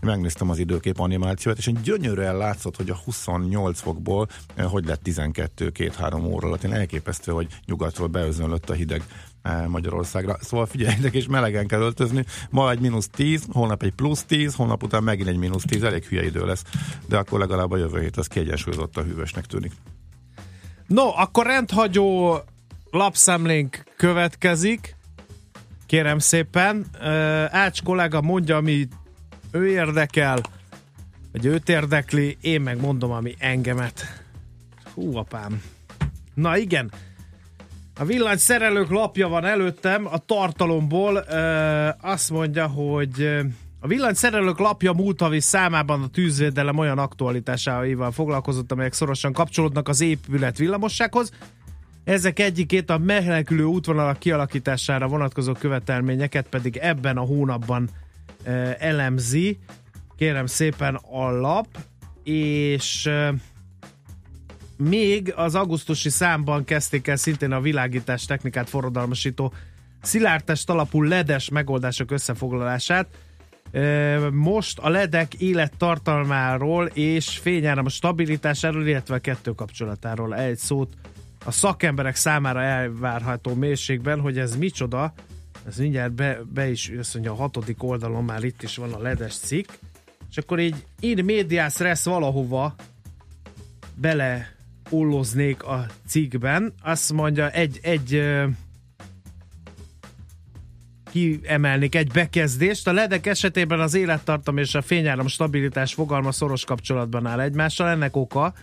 [0.00, 6.24] Megnéztem az időkép animációt, és egy gyönyörűen látszott, hogy a 28 fokból hogy lett 12-2-3
[6.24, 6.64] óra alatt.
[6.64, 9.02] Én elképesztő, hogy nyugatról beözönlött a hideg
[9.68, 10.36] Magyarországra.
[10.40, 12.24] Szóval figyeljetek, és melegen kell öltözni.
[12.50, 16.04] Ma egy mínusz 10, holnap egy plusz 10, holnap után megint egy mínusz 10, elég
[16.04, 16.64] hülye idő lesz.
[17.08, 19.72] De akkor legalább a jövő hét az kiegyensúlyozott a hűvösnek tűnik.
[20.86, 22.38] No, akkor rendhagyó
[22.90, 24.96] lapszemlénk következik.
[25.86, 26.86] Kérem szépen.
[27.00, 28.88] Ö, Ács kollega mondja, ami
[29.50, 30.40] ő érdekel,
[31.32, 34.24] vagy őt érdekli, én meg mondom, ami engemet.
[34.94, 35.62] Hú, apám.
[36.34, 36.92] Na igen,
[37.98, 43.40] a villany szerelők lapja van előttem, a tartalomból ö, azt mondja, hogy ö,
[43.80, 49.88] a villany szerelők lapja múlt havi számában a tűzvédelem olyan aktualitásaival foglalkozott, amelyek szorosan kapcsolódnak
[49.88, 51.30] az épület villamossághoz.
[52.04, 57.88] Ezek egyikét a menekülő útvonalak kialakítására vonatkozó követelményeket pedig ebben a hónapban
[58.44, 59.58] ö, elemzi.
[60.16, 61.66] Kérem szépen a lap,
[62.24, 63.10] és
[64.76, 69.52] még az augusztusi számban kezdték el szintén a világítás technikát forradalmasító
[70.02, 73.06] szilárdtest alapú ledes megoldások összefoglalását.
[74.30, 80.94] Most a ledek élettartalmáról és fényáram stabilitásáról, illetve a kettő kapcsolatáról egy szót
[81.44, 85.12] a szakemberek számára elvárható mélységben, hogy ez micsoda,
[85.66, 88.98] ez mindjárt be, be is, azt mondja, a hatodik oldalon már itt is van a
[88.98, 89.68] ledes cikk,
[90.30, 92.74] és akkor így in medias res valahova
[93.94, 94.55] bele
[94.90, 96.74] ulloznék a cikkben.
[96.82, 98.22] Azt mondja, egy, egy
[101.10, 102.88] kiemelnék egy bekezdést.
[102.88, 107.88] A ledek esetében az élettartam és a fényáram stabilitás fogalma szoros kapcsolatban áll egymással.
[107.88, 108.54] Ennek oka,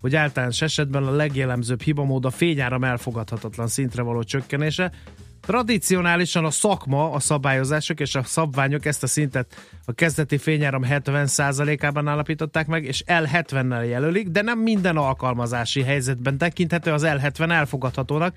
[0.00, 4.92] hogy általános esetben a legjellemzőbb hibamód a fényáram elfogadhatatlan szintre való csökkenése.
[5.40, 12.08] Tradicionálisan a szakma, a szabályozások és a szabványok ezt a szintet a kezdeti fényáram 70%-ában
[12.08, 18.34] állapították meg, és L70-nel jelölik, de nem minden alkalmazási helyzetben tekinthető az L70 elfogadhatónak,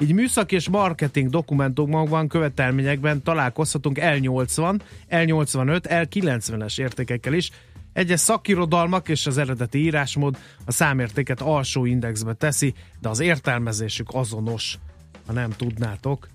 [0.00, 4.80] így műszaki és marketing dokumentumokban, követelményekben találkozhatunk L80,
[5.10, 7.50] L85, L90-es értékekkel is.
[7.92, 14.78] Egyes szakirodalmak és az eredeti írásmód a számértéket alsó indexbe teszi, de az értelmezésük azonos,
[15.26, 16.28] ha nem tudnátok.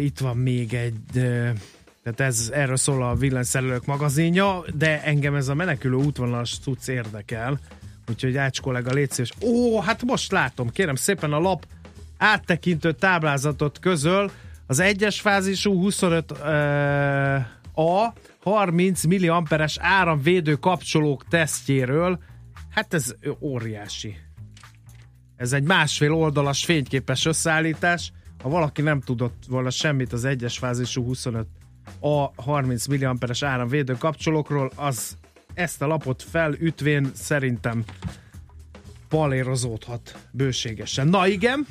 [0.00, 0.94] Itt van még egy,
[2.02, 7.60] tehát ez, erről szól a villanyszerelők magazinja, de engem ez a menekülő útvonalas cucc érdekel,
[8.08, 9.32] úgyhogy Ács kollega légy szíves.
[9.42, 11.66] Ó, hát most látom, kérem szépen a lap
[12.18, 14.30] áttekintő táblázatot közöl,
[14.66, 16.38] az egyes fázisú 25 uh,
[17.74, 22.18] A 30 milliamperes áramvédő kapcsolók tesztjéről.
[22.70, 24.16] Hát ez óriási.
[25.36, 28.12] Ez egy másfél oldalas fényképes összeállítás.
[28.42, 31.46] Ha valaki nem tudott volna semmit az egyes fázisú 25
[32.00, 35.16] a 30 milliamperes áramvédő kapcsolókról, az
[35.54, 37.84] ezt a lapot felütvén szerintem
[39.08, 41.08] palérozódhat bőségesen.
[41.08, 41.66] Na igen,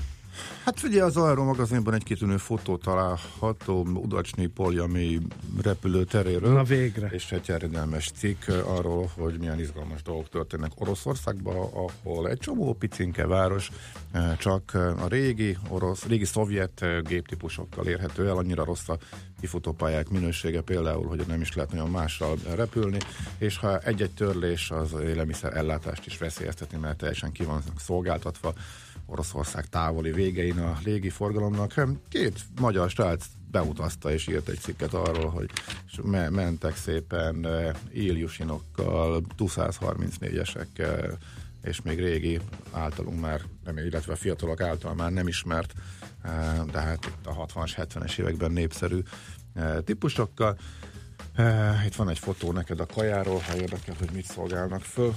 [0.65, 5.19] Hát figyelj, az Aero magazinban egy kitűnő fotó található Udacsnyi Poljami
[5.61, 6.53] repülőteréről.
[6.53, 7.07] Na végre.
[7.07, 13.27] És egy eredelmes cikk arról, hogy milyen izgalmas dolgok történnek Oroszországban, ahol egy csomó picinke
[13.27, 13.71] város
[14.11, 18.97] eh, csak a régi orosz, régi szovjet eh, géptípusokkal érhető el, annyira rossz a
[19.39, 22.97] kifutópályák minősége például, hogy nem is lehet nagyon mással repülni,
[23.37, 28.53] és ha egy-egy törlés az élelmiszer ellátást is veszélyezteti, mert teljesen ki van szolgáltatva
[29.12, 31.74] Oroszország távoli végein a légi forgalomnak.
[32.10, 35.49] Két magyar srác beutazta és írt egy cikket arról, hogy
[36.03, 37.47] me- mentek szépen
[37.93, 41.18] Ilyusinokkal, Tu-134-esekkel,
[41.64, 42.39] és még régi
[42.72, 45.74] általunk már, nem, illetve a fiatalok által már nem ismert,
[46.72, 48.99] de hát itt a 60-as, 70-es években népszerű
[49.84, 50.57] típusokkal.
[51.86, 55.14] Itt van egy fotó neked a kajáról, ha érdekel, hogy mit szolgálnak föl.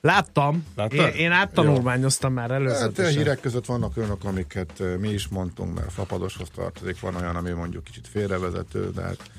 [0.00, 0.66] Láttam.
[0.76, 0.98] Láttad?
[0.98, 3.12] Én, én áttanulmányoztam már Hát a előzetesen.
[3.12, 7.50] hírek között vannak olyanok, amiket ö, mi is mondtunk, mert fapadoshoz tartozik, van olyan, ami
[7.50, 9.30] mondjuk kicsit félrevezető, de hát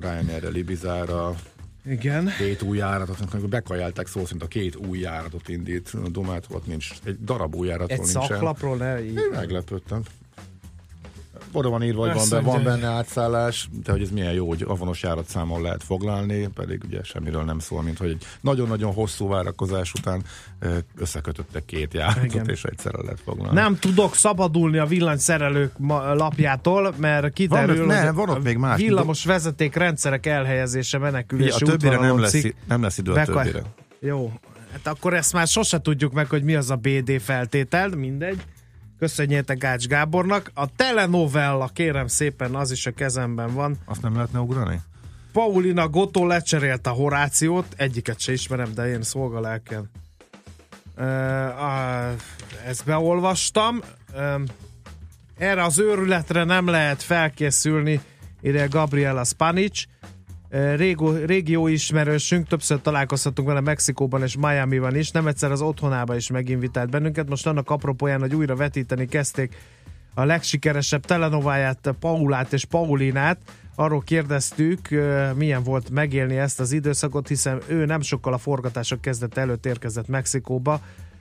[0.00, 1.34] Ryanair-re, Libizára,
[1.86, 2.30] Igen.
[2.38, 6.66] két új járatot, amikor bekajálták szó szerint a két új járatot indít, a Domát ott
[6.66, 8.22] nincs, egy darab új járatról Egy nincsen.
[8.22, 9.14] szaklapról ne így.
[9.14, 10.02] Én meglepődtem.
[11.52, 14.48] Oda van írva, hogy van, Azt be, van benne átszállás, de hogy ez milyen jó,
[14.48, 19.28] hogy avonos járatszámon lehet foglalni, pedig ugye semmiről nem szól, mint hogy egy nagyon-nagyon hosszú
[19.28, 20.22] várakozás után
[20.98, 22.48] összekötöttek két járatot, Igen.
[22.48, 23.54] és egyszerre lehet foglalni.
[23.54, 25.72] Nem tudok szabadulni a villanyszerelők
[26.14, 28.80] lapjától, mert kiderül, Van, ne, hogy van ott még más.
[28.80, 33.42] villamos vezeték rendszerek elhelyezése Ugye, menekülési a többire nem lesz, nem lesz idő a Beka-
[33.42, 33.62] többire.
[34.00, 34.32] Jó,
[34.72, 38.42] hát akkor ezt már sose tudjuk meg, hogy mi az a BD feltétel, mindegy.
[39.00, 40.50] Köszönjétek Ács Gábornak.
[40.54, 43.76] A telenovella, kérem szépen, az is a kezemben van.
[43.84, 44.80] Azt nem lehetne ugrani?
[45.32, 49.90] Paulina Gotto lecserélte a Horációt, egyiket se ismerem, de én szolgalelken.
[52.66, 53.80] Ezt beolvastam.
[55.38, 58.00] Erre az őrületre nem lehet felkészülni,
[58.40, 59.82] ide Gabriela Spanic.
[60.76, 66.30] Régó, régió ismerősünk, többször találkozhatunk vele Mexikóban és Miami-ban is, nem egyszer az otthonába is
[66.30, 67.28] meginvitált bennünket.
[67.28, 69.56] Most annak apropóján, hogy újra vetíteni kezdték
[70.14, 73.38] a legsikeresebb telenováját, Paulát és Paulinát.
[73.74, 74.88] Arról kérdeztük,
[75.34, 80.08] milyen volt megélni ezt az időszakot, hiszen ő nem sokkal a forgatások kezdet előtt érkezett
[80.08, 80.80] Mexikóba.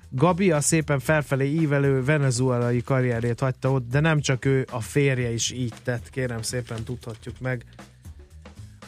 [0.10, 5.32] Gabi a szépen felfelé ívelő venezuelai karrierét hagyta ott, de nem csak ő, a férje
[5.32, 7.66] is így tett, kérem szépen tudhatjuk meg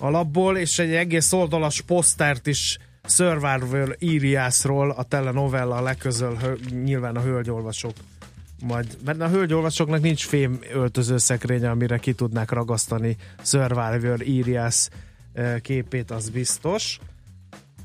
[0.02, 7.22] alapból, és egy egész oldalas posztert is Survivor Iriasról a telenovella leközöl hö- nyilván a
[7.22, 7.93] hölgyolvasók
[8.62, 14.88] majd, mert a hölgyolvasóknak nincs fém öltöző szekrénye, amire ki tudnák ragasztani Survivor Irias
[15.34, 16.99] eh, képét, az biztos.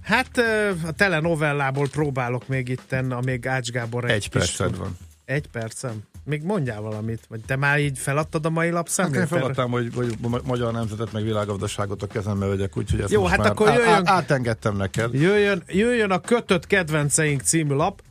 [0.02, 4.96] Hát eh, a telenovellából próbálok még itten, amíg Ács Gábor egy, Egy perced van.
[5.24, 6.02] Egy percem?
[6.26, 9.20] Még mondjál valamit, vagy te már így feladtad a mai Hát lapszemlét?
[9.20, 13.20] én feladtam, hogy, hogy ma- magyar nemzetet meg világgazdaságot a kezembe vegyek, úgyhogy ezt Jó,
[13.20, 15.14] most hát már akkor jöjjön- á- átengedtem neked.
[15.14, 18.02] Jöjjön, jöjjön a Kötött Kedvenceink című lap,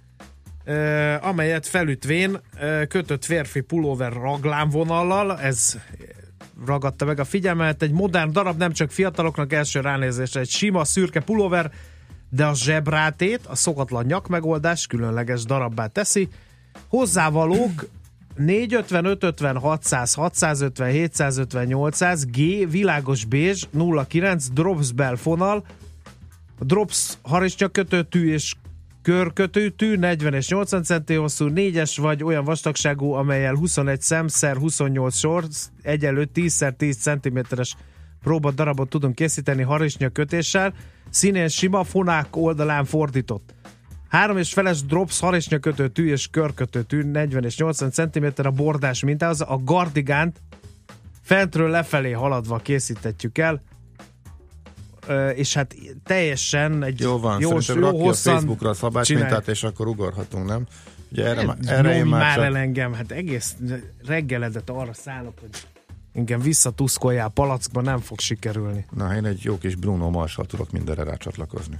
[0.63, 5.77] eh, amelyet felütvén eh, kötött férfi pulóver raglánvonallal, ez
[6.65, 11.19] ragadta meg a figyelmet, egy modern darab, nem csak fiataloknak első ránézésre, egy sima szürke
[11.19, 11.71] pulóver,
[12.29, 16.27] de a zsebrátét, a szokatlan nyak megoldás különleges darabbá teszi.
[16.87, 17.85] Hozzávalók
[18.35, 23.67] 450, 550, 600, 650, 750, 800, G, világos bézs,
[24.09, 25.65] 09, drops belfonal,
[26.59, 28.55] drops harisnyakötőtű és
[29.01, 35.43] körkötőtű, 40 és 80 centi hosszú, 4-es vagy olyan vastagságú, amelyel 21 szemszer 28 sor,
[35.81, 37.75] egyelő 10x10 cm-es
[38.23, 40.73] próba darabot tudunk készíteni harisnya kötéssel,
[41.09, 43.53] színén sima, fonák oldalán fordított.
[44.07, 49.41] Három és feles drops harisnya kötőtű és körkötőtű 40 és 80 cm a bordás mintához,
[49.41, 50.41] a gardigánt
[51.21, 53.61] fentről lefelé haladva készítetjük el,
[55.35, 59.03] és hát teljesen egy Jó van, jó, szerintem jó rakja a hosszan Facebookra a szabály
[59.03, 59.25] csinálj.
[59.25, 60.65] mintát, és akkor ugorhatunk, nem?
[61.11, 63.55] Ugye erre, Hát, erre én már már el engem, hát egész
[64.05, 65.49] reggeledet arra szállok, hogy
[66.13, 68.85] engem visszatuszkoljál palackba, nem fog sikerülni.
[68.95, 71.79] Na, én egy jó kis Bruno Marshall tudok mindenre rácsatlakozni.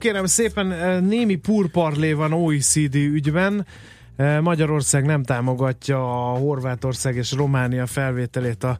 [0.00, 3.66] Kérem szépen, eh, némi purparlé van OECD ügyben.
[4.16, 8.78] Eh, Magyarország nem támogatja a Horvátország és Románia felvételét a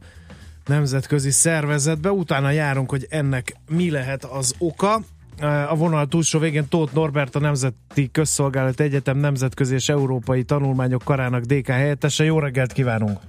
[0.65, 2.11] nemzetközi szervezetbe.
[2.11, 5.01] Utána járunk, hogy ennek mi lehet az oka.
[5.39, 11.03] Eh, A vonal túlsó végén Tóth Norbert, a Nemzeti Közszolgálat Egyetem Nemzetközi és Európai Tanulmányok
[11.03, 12.23] Karának DK helyettese.
[12.23, 13.19] Jó reggelt kívánunk!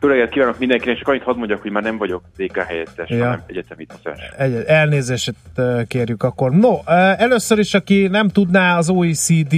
[0.00, 3.24] Jó reggelt kívánok mindenkinek, csak annyit hadd mondjak, hogy már nem vagyok DK helyettes, Ja.
[3.24, 4.20] hanem egyetemi docens.
[4.38, 5.34] Egy, elnézést
[5.88, 6.50] kérjük akkor.
[6.50, 6.78] No,
[7.16, 9.54] először is, aki nem tudná, az OECD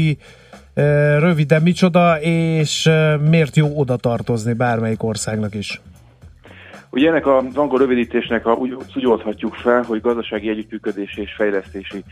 [1.19, 2.91] röviden micsoda, és
[3.29, 5.81] miért jó oda tartozni bármelyik országnak is.
[6.91, 12.05] Ugye ennek az angol rövidítésnek a, úgy, úgy oldhatjuk fel, hogy gazdasági együttműködési és fejlesztési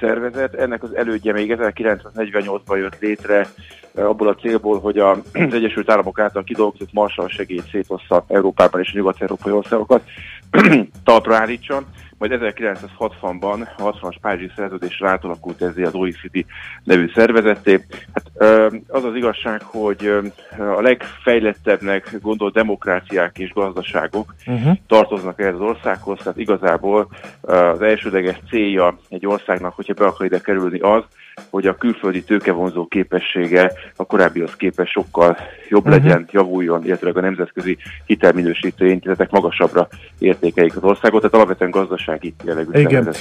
[0.00, 0.54] szervezet.
[0.54, 3.46] Ennek az elődje még 1948-ban jött létre
[3.94, 8.92] eh, abból a célból, hogy az Egyesült Államok által kidolgozott Marshall segélyt szétossza Európában és
[8.92, 10.02] a nyugat-európai országokat
[11.04, 11.84] talpra állítson.
[12.18, 16.44] Majd 1960-ban a 60-as Párizsi szerződésre átalakult ezzel az OECD
[16.84, 17.84] nevű szervezetté.
[18.14, 18.48] Hát
[18.88, 20.12] az az igazság, hogy
[20.58, 24.76] a legfejlettebbnek gondolt demokráciák és gazdaságok Uh-huh.
[24.86, 27.08] tartoznak ehhez az országhoz, tehát igazából
[27.40, 31.04] az elsődleges célja egy országnak, hogyha be akar ide kerülni az,
[31.50, 35.36] hogy a külföldi tőkevonzó képessége a korábbihoz képest sokkal
[35.68, 35.92] jobb Mhm.
[35.92, 37.76] legyen, javuljon, illetve a nemzetközi
[38.06, 43.14] hitelminősítő intézetek magasabbra értékeik az országot, tehát alapvetően gazdasági jellegű Igen.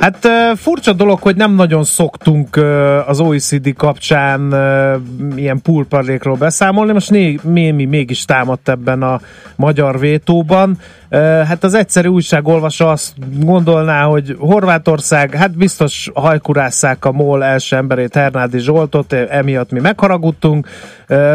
[0.00, 2.56] Hát furcsa dolog, hogy nem nagyon szoktunk
[3.06, 4.40] az OECD kapcsán
[5.36, 9.20] ilyen pulparlékról beszámolni, most né, Mémi mégis támadt ebben a
[9.56, 10.76] magyar vétóban.
[11.20, 13.12] Hát az egyszerű újságolvasó azt
[13.44, 20.68] gondolná, hogy Horvátország, hát biztos hajkurásszák a MOL első emberét, Hernádi Zsoltot, emiatt mi megharagudtunk.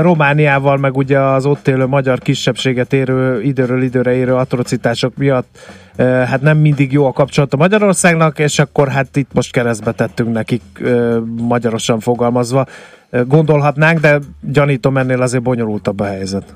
[0.02, 5.58] Romániával, meg ugye az ott élő magyar kisebbséget érő, időről időre érő atrocitások miatt
[5.98, 10.34] hát nem mindig jó a kapcsolat a Magyarországnak, és akkor hát itt most keresztbe tettünk
[10.34, 10.62] nekik
[11.42, 12.66] magyarosan fogalmazva.
[13.28, 16.56] Gondolhatnánk, de gyanítom ennél azért bonyolultabb a helyzet.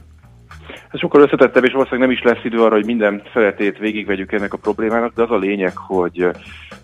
[0.92, 4.54] Ez sokkal összetettebb, és valószínűleg nem is lesz idő arra, hogy minden feletét végigvegyük ennek
[4.54, 6.28] a problémának, de az a lényeg, hogy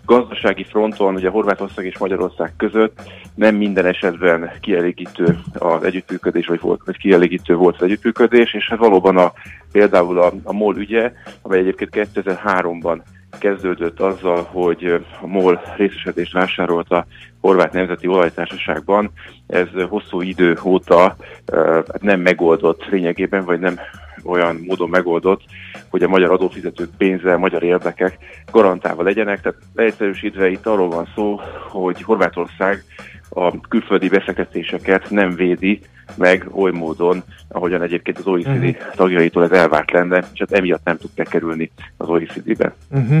[0.04, 3.00] gazdasági fronton, ugye Horvátország és Magyarország között
[3.34, 8.78] nem minden esetben kielégítő az együttműködés, vagy, volt, vagy kielégítő volt az együttműködés, és hát
[8.78, 9.32] valóban a,
[9.72, 12.98] például a, a MOL ügye, amely egyébként 2003-ban
[13.38, 14.84] kezdődött azzal, hogy
[15.20, 17.06] a MOL részesedést vásárolt a
[17.40, 19.10] Horvát Nemzeti Olajtársaságban.
[19.46, 21.16] Ez hosszú idő óta
[21.52, 23.78] hát nem megoldott lényegében, vagy nem
[24.24, 25.42] olyan módon megoldott,
[25.90, 28.18] hogy a magyar adófizetők pénze, magyar érdekek
[28.50, 29.40] garantálva legyenek.
[29.40, 32.84] Tehát leegyszerűsítve itt arról van szó, hogy Horvátország
[33.28, 35.80] a külföldi befektetéseket nem védi
[36.14, 38.68] meg oly módon, ahogyan egyébként az OECD Mhm.
[38.94, 42.72] tagjaitól ez elvárt lenne, és hát emiatt nem tud bekerülni az OECD-be.
[42.90, 43.18] Uh-huh.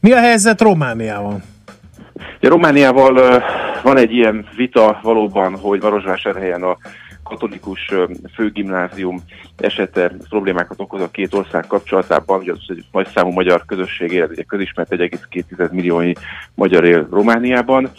[0.00, 1.40] Mi a helyzet Romániával?
[2.38, 3.38] Ugye Romániával ö,
[3.82, 6.76] van egy ilyen vita valóban, hogy Marozsvásárhelyen a
[7.28, 7.92] katolikus
[8.34, 9.22] főgimnázium
[9.56, 14.28] esete problémákat okoz a két ország kapcsolatában, ugye az egy nagy számú magyar közösség él,
[14.30, 16.12] ugye közismert 1,2 milliónyi
[16.54, 17.90] magyar él Romániában.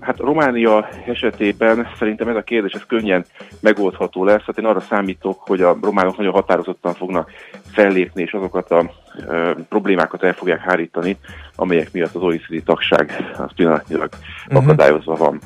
[0.00, 3.24] Hát Románia esetében szerintem ez a kérdés ez könnyen
[3.60, 4.42] megoldható lesz.
[4.46, 7.30] Hát én arra számítok, hogy a románok nagyon határozottan fognak
[7.72, 8.90] fellépni, és azokat a
[9.28, 11.16] ö, problémákat el fogják hárítani,
[11.56, 14.08] amelyek miatt az OECD tagság az pillanatnyilag
[14.48, 14.56] Mhm.
[14.56, 15.40] akadályozva van.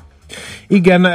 [0.69, 1.07] Igen,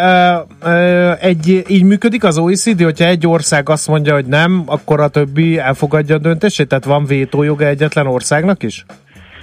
[1.20, 5.58] egy, így működik az OECD, hogyha egy ország azt mondja, hogy nem, akkor a többi
[5.58, 6.68] elfogadja a döntését?
[6.68, 8.86] Tehát van vétójoga egyetlen országnak is?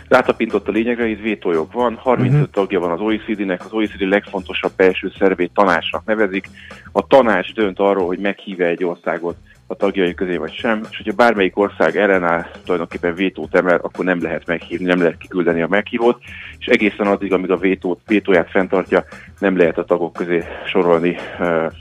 [0.08, 2.40] Rátapintott a lényegre, itt vétójog van, 35 Mhm.
[2.40, 2.52] uh-huh.
[2.52, 6.48] tagja van az OECD-nek, az OECD legfontosabb belső szervét tanácsnak nevezik.
[6.92, 9.36] A tanács dönt arról, hogy meghíve egy országot
[9.72, 14.22] a tagjai közé vagy sem, és hogyha bármelyik ország ellenáll tulajdonképpen vétót emel, akkor nem
[14.22, 16.22] lehet meghívni, nem lehet kiküldeni a meghívót,
[16.58, 19.04] és egészen addig, amíg a vétót, vétóját fenntartja,
[19.38, 21.16] nem lehet a tagok közé sorolni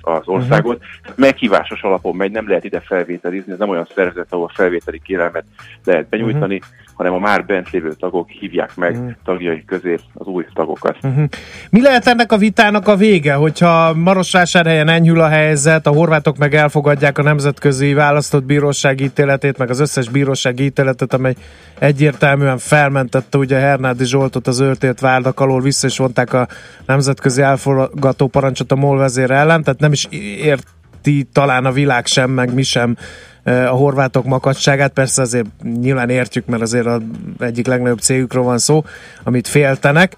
[0.02, 0.78] az országot.
[0.78, 1.16] Uh-huh.
[1.16, 5.46] Meghívásos alapon megy, nem lehet ide felvételizni, ez nem olyan szervezet, ahol felvételi kérelmet
[5.84, 6.70] lehet benyújtani, uh-huh.
[7.02, 9.12] Hanem a már bent lévő tagok hívják meg uh-huh.
[9.24, 10.97] tagjai közé az új tagokat.
[11.04, 11.26] Uh-huh.
[11.70, 16.54] Mi lehet ennek a vitának a vége, hogyha Marosvásárhelyen enyhül a helyzet, a horvátok meg
[16.54, 21.36] elfogadják a nemzetközi választott bírósági ítéletét, meg az összes bírósági ítéletet, amely
[21.80, 26.47] egyértelműen felmentette ugye Hernádi Zsoltot az őrtélt vádak alól, vissza is vonták a
[26.86, 30.08] nemzetközi elfogadó parancsot a MOL vezére ellen, tehát nem is
[30.41, 32.95] érti talán a világ sem, meg mi sem
[33.44, 35.46] a horvátok makacságát, persze azért
[35.80, 37.02] nyilván értjük, mert azért az
[37.39, 38.84] egyik legnagyobb cégükről van szó,
[39.24, 40.16] amit féltenek.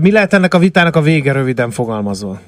[0.00, 2.38] Mi lehet ennek a vitának a vége röviden fogalmazva?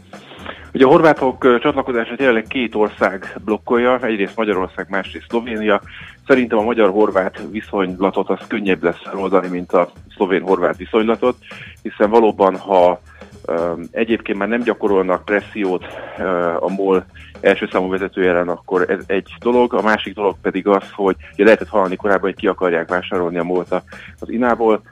[0.73, 5.81] Ugye a horvátok csatlakozását jelenleg két ország blokkolja, egyrészt Magyarország, másrészt Szlovénia.
[6.27, 11.37] Szerintem a magyar-horvát viszonylatot az könnyebb lesz feloldani, mint a szlovén-horvát viszonylatot,
[11.83, 13.01] hiszen valóban, ha
[13.91, 15.85] egyébként már nem gyakorolnak pressziót
[16.61, 17.05] a MOL
[17.41, 19.75] első számú vezető ellen, akkor ez egy dolog.
[19.75, 23.45] A másik dolog pedig az, hogy ugye lehetett hallani korábban, hogy ki akarják vásárolni a
[23.45, 23.83] MOL-t a-
[24.19, 24.83] az Inából.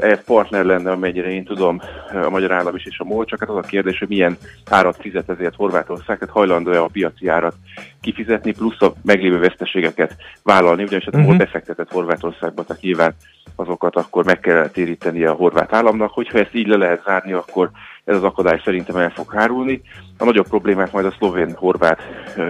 [0.00, 1.80] Ehhez partner lenne, amennyire én tudom,
[2.24, 4.36] a magyar állam is és a MOL, csak hát az a kérdés, hogy milyen
[4.70, 7.54] árat fizet ezért Horvátország, tehát hajlandó-e a piaci árat
[8.00, 11.38] kifizetni, plusz a meglévő veszteségeket vállalni, ugyanis hát a MOL Mhm.
[11.38, 13.14] befektetett Horvátországba, tehát nyilván
[13.56, 16.10] azokat akkor meg kell térítenie a horvát államnak.
[16.10, 17.70] Hogyha ezt így le lehet zárni, akkor
[18.04, 19.82] ez az akadály szerintem el fog hárulni.
[20.18, 21.98] A nagyobb problémát majd a szlovén-horvát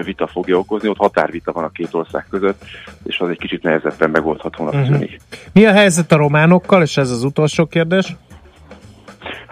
[0.04, 2.64] vita fogja okozni, ott határvita van a két ország között,
[3.04, 4.92] és az egy kicsit nehezebben megoldhatónak Mhm.
[4.92, 5.20] tűnik.
[5.52, 8.16] Mi a helyzet a románokkal, és ez az utolsó kérdés?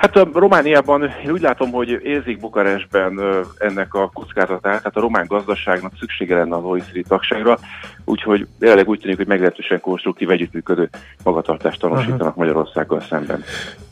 [0.01, 3.21] Hát a Romániában én úgy látom, hogy érzik Bukarestben
[3.59, 7.59] ennek a kockázatát, tehát a román gazdaságnak szüksége lenne az OECD tagságra,
[8.05, 10.89] úgyhogy jelenleg úgy tűnik, hogy meglehetősen konstruktív együttműködő
[11.25, 13.45] magatartást tanúsítanak Magyarországgal szemben.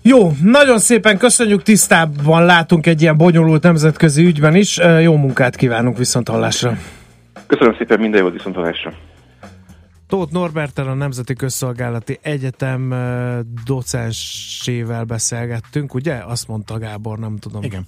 [0.03, 4.79] Jó, nagyon szépen köszönjük, tisztában látunk egy ilyen bonyolult nemzetközi ügyben is.
[5.01, 6.73] Jó munkát kívánunk viszont hallásra.
[7.47, 8.93] Köszönöm szépen, minden jót viszont hallásra.
[10.09, 12.95] Tóth Norberten a Nemzeti Közszolgálati Egyetem
[13.65, 16.15] docensével beszélgettünk, ugye?
[16.15, 17.63] Azt mondta Gábor, nem tudom.
[17.63, 17.87] Igen.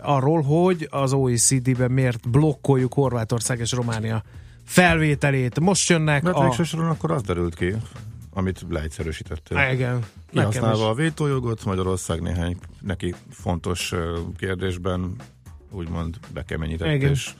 [0.00, 4.22] Arról, hogy az OECD-ben miért blokkoljuk Horvátország és Románia
[4.64, 5.60] felvételét.
[5.60, 6.42] Most jönnek Mert a...
[6.42, 7.74] végső soron akkor az derült ki,
[8.30, 9.70] amit leegyszerűsítettél.
[9.72, 10.04] Igen.
[10.30, 13.94] Kihasználva a vétójogot, Magyarország néhány neki fontos
[14.36, 15.16] kérdésben
[15.70, 17.10] úgymond bekeményített, Igen.
[17.10, 17.34] és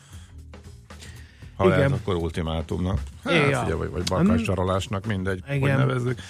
[1.63, 1.79] ha Igen.
[1.79, 3.01] lehet, akkor ultimátumnak.
[3.25, 3.43] Hát, Ja.
[3.43, 5.61] figyelj, vagy, vagy bakássarolásnak, mindegy, Igen.
[5.61, 6.21] hogy nevezzük.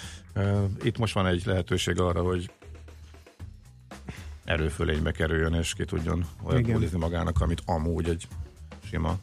[0.82, 2.50] Itt most van egy lehetőség arra, hogy
[4.44, 6.88] erőfölénybe kerüljön, és ki tudjon olyan Igen.
[6.98, 8.26] magának, amit amúgy egy
[8.88, 9.16] sima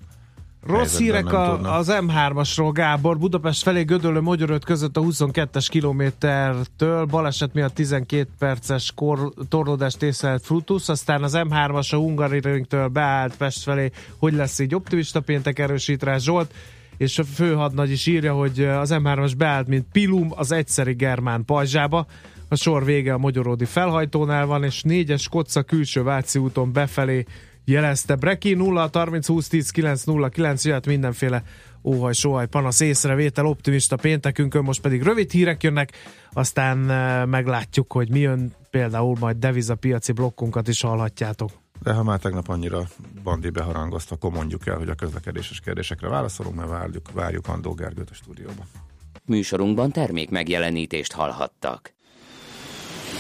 [0.68, 1.72] Rossz hírek a, tudna.
[1.72, 3.18] az M3-asról, Gábor.
[3.18, 10.46] Budapest felé Gödöllő Magyaröt között a 22-es kilométertől baleset miatt 12 perces kor, torlódást észlelt
[10.46, 16.04] Frutus, aztán az M3-as a Hungaroringtől beállt Pest felé, hogy lesz így optimista péntek erősít
[16.04, 16.54] rá Zsolt,
[16.98, 22.06] és a főhadnagy is írja, hogy az M3-as beállt, mint Pilum az egyszeri Germán pajzsába.
[22.48, 27.26] A sor vége a Magyaródi felhajtónál van, és négyes Kocsa külső Váci úton befelé
[27.70, 31.44] jelezte Breki 0 30 20 10 9 0 9 jöhet mindenféle
[31.84, 35.92] óhaj, sóhaj, panasz, észrevétel, optimista péntekünkön, most pedig rövid hírek jönnek,
[36.32, 41.52] aztán eh, meglátjuk, hogy mi jön, például majd devizapiaci blokkunkat is hallhatjátok.
[41.84, 42.88] De ha már tegnap annyira
[43.24, 48.10] bandi beharangozta, akkor mondjuk el, hogy a közlekedéses kérdésekre válaszolunk, mert várjuk, várjuk Andó Gergőt
[48.10, 48.66] a stúdióba.
[49.26, 51.94] Műsorunkban termék megjelenítést hallhattak.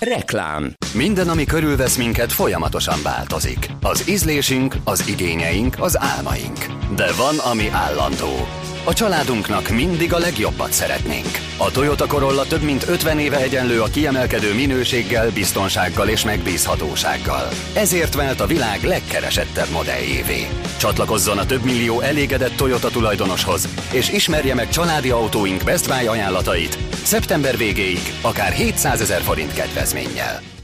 [0.00, 0.72] Reklám.
[0.94, 3.70] Minden, ami körülvesz minket, folyamatosan változik.
[3.80, 6.66] Az ízlésünk, az igényeink, az álmaink.
[6.96, 8.65] De van, ami állandó.
[8.86, 11.38] A családunknak mindig a legjobbat szeretnénk.
[11.56, 17.48] A Toyota Corolla több mint 50 éve egyenlő a kiemelkedő minőséggel, biztonsággal és megbízhatósággal.
[17.74, 20.48] Ezért vált a világ legkeresettebb modelljévé.
[20.76, 26.78] Csatlakozzon a több millió elégedett Toyota tulajdonoshoz, és ismerje meg családi autóink Best Buy ajánlatait
[27.02, 30.55] szeptember végéig, akár 700 ezer forint kedvezménnyel.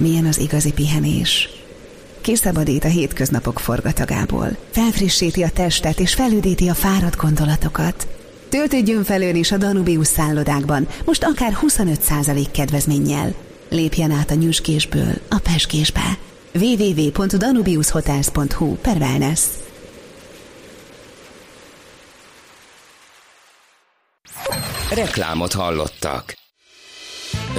[0.00, 1.48] Milyen az igazi pihenés?
[2.20, 8.08] Kiszabadít a hétköznapok forgatagából, felfrissíti a testet és felüdíti a fáradt gondolatokat.
[8.48, 13.34] Töltődjön fel ön is a Danubius szállodákban, most akár 25% kedvezménnyel.
[13.68, 16.18] Lépjen át a nyüskésből a peskésbe.
[16.54, 19.42] www.danubiushotels.hu per wellness.
[24.90, 26.38] Reklámot hallottak.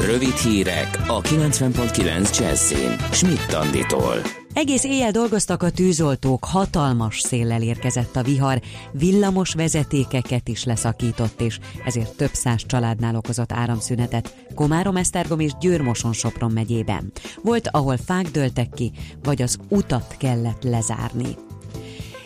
[0.05, 2.95] Rövid hírek a 90.9 Jazzin.
[3.11, 4.21] Schmidt Anditól.
[4.53, 8.61] Egész éjjel dolgoztak a tűzoltók, hatalmas széllel érkezett a vihar,
[8.91, 16.13] villamos vezetékeket is leszakított, és ezért több száz családnál okozott áramszünetet Komárom, Esztergom és Győrmoson
[16.13, 17.11] Sopron megyében.
[17.43, 18.91] Volt, ahol fák dőltek ki,
[19.23, 21.35] vagy az utat kellett lezárni.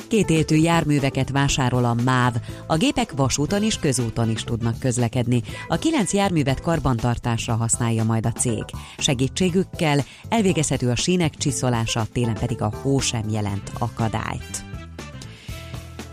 [0.07, 2.33] Kétéltű járműveket vásárol a MÁV.
[2.67, 5.41] A gépek vasúton és közúton is tudnak közlekedni.
[5.67, 8.63] A kilenc járművet karbantartásra használja majd a cég.
[8.97, 14.64] Segítségükkel elvégezhető a sínek csiszolása, télen pedig a hó sem jelent akadályt.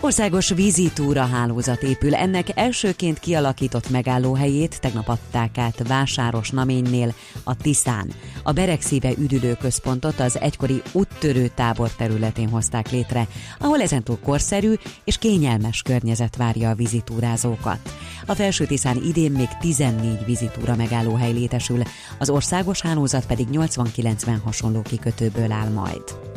[0.04, 2.14] Országos vízitúra hálózat épül.
[2.14, 8.12] Ennek elsőként kialakított megállóhelyét tegnap adták át Vásáros Naménynél, a Tiszán.
[8.42, 13.26] A Beregszíve üdülőközpontot az egykori úttörő tábor területén hozták létre,
[13.58, 14.74] ahol ezentúl korszerű
[15.04, 17.94] és kényelmes környezet várja a vízitúrázókat.
[18.26, 21.82] A Felső Tiszán idén még 14 vízitúra megállóhely létesül,
[22.18, 26.31] az országos hálózat pedig 80-90 hasonló kikötőből áll majd.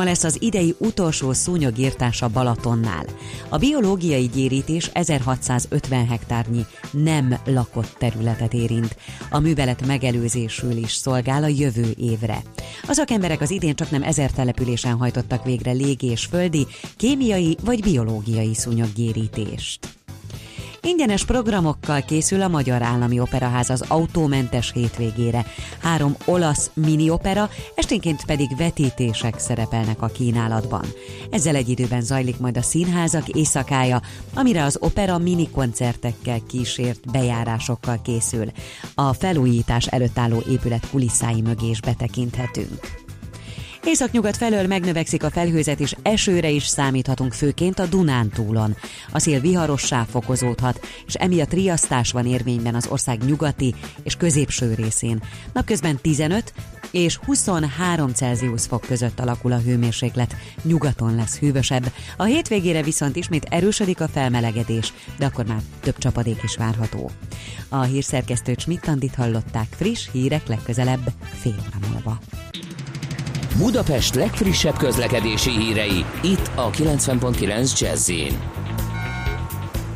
[0.00, 3.04] Ma lesz az idei utolsó szúnyogírtás a Balatonnál.
[3.48, 8.96] A biológiai gyérítés 1650 hektárnyi nem lakott területet érint.
[9.30, 12.42] A művelet megelőzésül is szolgál a jövő évre.
[12.86, 18.54] A szakemberek az idén csak nem ezer településen hajtottak végre légi földi, kémiai vagy biológiai
[18.54, 19.99] szúnyoggyérítést.
[20.90, 25.46] Ingyenes programokkal készül a Magyar Állami Operaház az autómentes hétvégére.
[25.78, 30.84] Három olasz mini opera, esténként pedig vetítések szerepelnek a kínálatban.
[31.30, 34.00] Ezzel egy időben zajlik majd a színházak éjszakája,
[34.34, 38.46] amire az opera mini koncertekkel kísért bejárásokkal készül.
[38.94, 42.99] A felújítás előtt álló épület kulisszái mögé is betekinthetünk.
[43.84, 48.76] Északnyugat felől megnövekszik a felhőzet, és esőre is számíthatunk főként a Dunántúlon.
[49.12, 55.22] A szél viharossá fokozódhat, és emiatt riasztás van érvényben az ország nyugati és középső részén.
[55.52, 56.52] Napközben 15
[56.90, 61.92] és 23 Celsius fok között alakul a hőmérséklet, nyugaton lesz hűvösebb.
[62.16, 67.10] A hétvégére viszont ismét erősödik a felmelegedés, de akkor már több csapadék is várható.
[67.68, 72.18] A hírszerkesztőt Schmidt-Tandit hallották friss hírek legközelebb fél óra múlva.
[73.60, 78.10] Budapest legfrissebb közlekedési hírei, itt a 90.9 jazz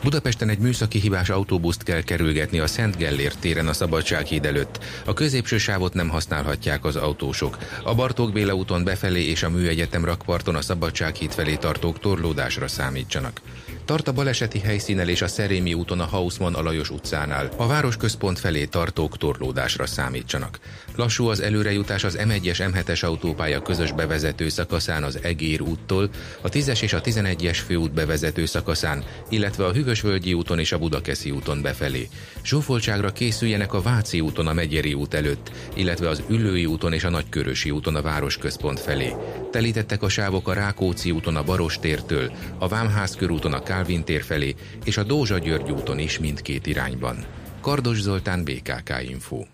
[0.02, 4.84] Budapesten egy műszaki hibás autóbuszt kell kerülgetni a Szent Gellért téren a Szabadsághíd előtt.
[5.04, 7.58] A középső sávot nem használhatják az autósok.
[7.84, 13.40] A Bartók Béla úton befelé és a Műegyetem rakparton a Szabadsághíd felé tartók torlódásra számítsanak.
[13.84, 17.50] Tart a baleseti helyszínen és a Szerémi úton a Hausmann Alajos utcánál.
[17.56, 20.58] A városközpont felé tartók torlódásra számítsanak.
[20.96, 26.82] Lassú az előrejutás az M1-es M7-es autópálya közös bevezető szakaszán az Egér úttól, a 10-es
[26.82, 32.08] és a 11-es főút bevezető szakaszán, illetve a Hűvösvölgyi úton és a Budakeszi úton befelé.
[32.44, 37.10] Zsúfoltságra készüljenek a Váci úton a Megyeri út előtt, illetve az Üllői úton és a
[37.10, 39.12] Nagykörösi úton a városközpont felé.
[39.50, 44.54] Telítettek a sávok a Rákóczi úton a Barostértől, a Vámház körúton a Kálvin tér felé
[44.84, 47.24] és a Dózsa György úton is mindkét irányban.
[47.60, 49.44] Kardos Zoltán, BKK Info.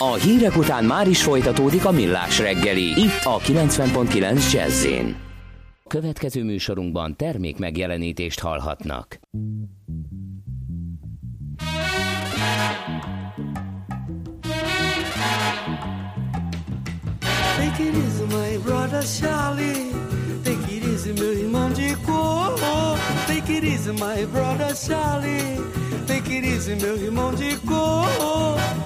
[0.00, 4.86] A hírek után már is folytatódik a millás reggeli, itt a 90.9 jazz
[5.86, 9.18] Következő műsorunkban termék megjelenítést hallhatnak.
[17.56, 19.90] Take it easy, my brother Charlie.
[20.42, 22.54] Take it meu irmão de cor.
[23.26, 25.58] Take it easy, my brother Charlie.
[26.06, 28.06] Take it easy, meu irmão de cor.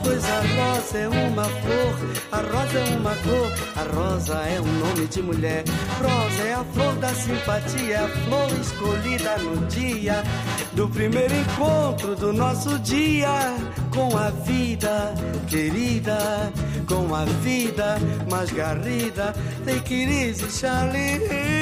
[0.02, 1.94] Pois a rosa é uma flor,
[2.32, 5.64] a rosa é uma cor, a rosa é um nome de mulher.
[6.00, 10.22] Rosa é a flor da simpatia, a flor escolhida no dia
[10.72, 13.54] do primeiro encontro do nosso dia
[13.94, 15.14] com a vida
[15.48, 16.52] querida,
[16.86, 17.98] com a vida
[18.30, 19.34] mais garrida.
[19.64, 21.61] Take it easy, Charlie.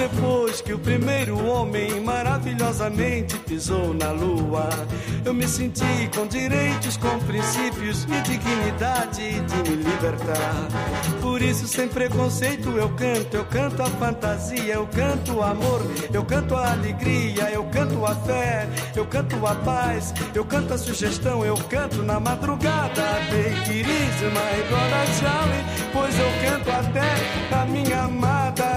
[0.00, 4.70] Depois que o primeiro homem maravilhosamente pisou na lua,
[5.26, 10.68] eu me senti com direitos, com princípios e dignidade de me libertar.
[11.20, 16.24] Por isso, sem preconceito, eu canto, eu canto a fantasia, eu canto o amor, eu
[16.24, 21.44] canto a alegria, eu canto a fé, eu canto a paz, eu canto a sugestão,
[21.44, 23.02] eu canto na madrugada.
[23.28, 28.69] Take it easy, my brother Charlie, pois eu canto até a minha amada,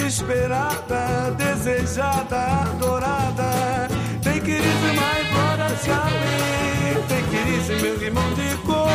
[0.00, 2.38] esperada, desejada,
[2.70, 3.88] adorada.
[4.22, 8.88] Tem que querido mais fora chave, tem querido meu irmão de cor.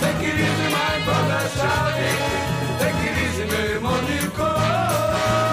[0.00, 2.10] Tem que querido mais fora chave,
[2.78, 4.54] tem querido meu irmão de cor.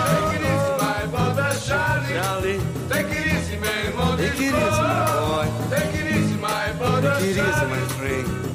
[0.10, 5.46] Tem que querido mais fora chave, tem querido meu irmão de cor.
[5.70, 7.76] Tem que querido mais fora chave,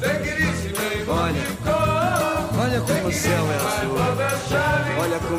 [0.01, 0.37] tem que
[0.79, 2.61] meu irmão de cor.
[2.61, 4.66] Olha como o céu é azul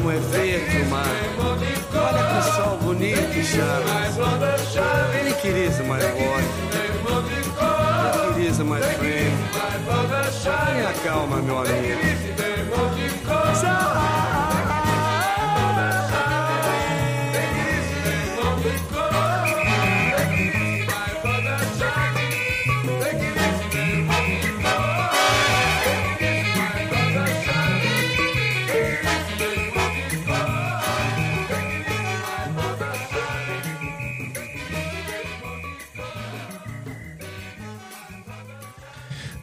[0.07, 1.57] um efeito, mano.
[1.93, 5.17] Olha que sol bonito, chama.
[5.19, 6.47] Ele é queria mais forte.
[8.35, 9.31] Ele é queria mais frio.
[10.43, 12.56] Tenha calma, meu amigo.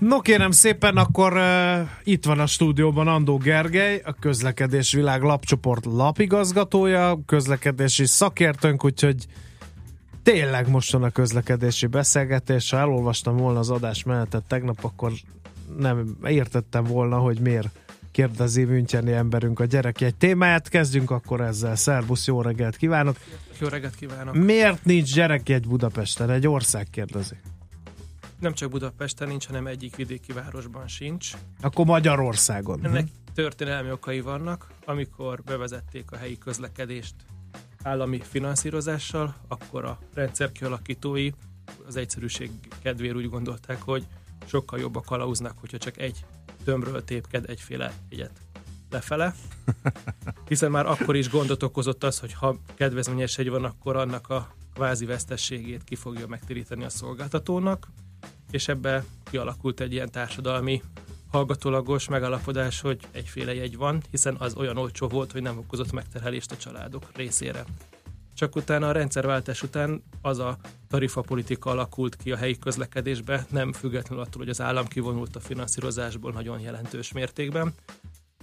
[0.08, 5.84] No kérem szépen, akkor uh, itt van a stúdióban Andó Gergely, a közlekedés világ lapcsoport
[5.84, 9.26] lapigazgatója, közlekedési szakértőnk, úgyhogy
[10.22, 12.70] tényleg most van a közlekedési beszélgetés.
[12.70, 15.12] Ha elolvastam volna az adás menetet tegnap, akkor
[15.78, 17.68] nem értettem volna, hogy miért
[18.10, 20.68] kérdezi Müncheni emberünk a gyerek egy témáját.
[20.68, 21.76] Kezdjünk akkor ezzel.
[21.76, 23.16] Szerbusz, jó reggelt kívánok!
[23.60, 24.34] Jó reggelt kívánok!
[24.34, 26.30] Miért nincs gyerekjegy Budapesten?
[26.30, 27.34] Egy ország kérdezi.
[28.40, 31.32] Nem csak Budapesten nincs, hanem egyik vidéki városban sincs.
[31.60, 32.84] Akkor Magyarországon.
[32.84, 37.14] Ennek történelmi okai vannak, amikor bevezették a helyi közlekedést
[37.82, 41.30] állami finanszírozással, akkor a rendszer kialakítói
[41.86, 42.50] az egyszerűség
[42.82, 44.06] kedvéért úgy gondolták, hogy
[44.46, 46.24] sokkal jobb a kalauznak, hogyha csak egy
[46.64, 48.40] tömbről tépked egyféle egyet.
[48.90, 49.34] lefele,
[50.48, 54.54] hiszen már akkor is gondot okozott az, hogy ha kedvezményes egy van, akkor annak a
[54.74, 57.88] kvázi vesztességét ki fogja megtéríteni a szolgáltatónak,
[58.54, 60.82] és ebbe kialakult egy ilyen társadalmi
[61.30, 66.52] hallgatólagos megalapodás, hogy egyféle jegy van, hiszen az olyan olcsó volt, hogy nem okozott megterhelést
[66.52, 67.64] a családok részére.
[68.34, 74.24] Csak utána a rendszerváltás után az a tarifapolitika alakult ki a helyi közlekedésbe, nem függetlenül
[74.24, 77.74] attól, hogy az állam kivonult a finanszírozásból nagyon jelentős mértékben,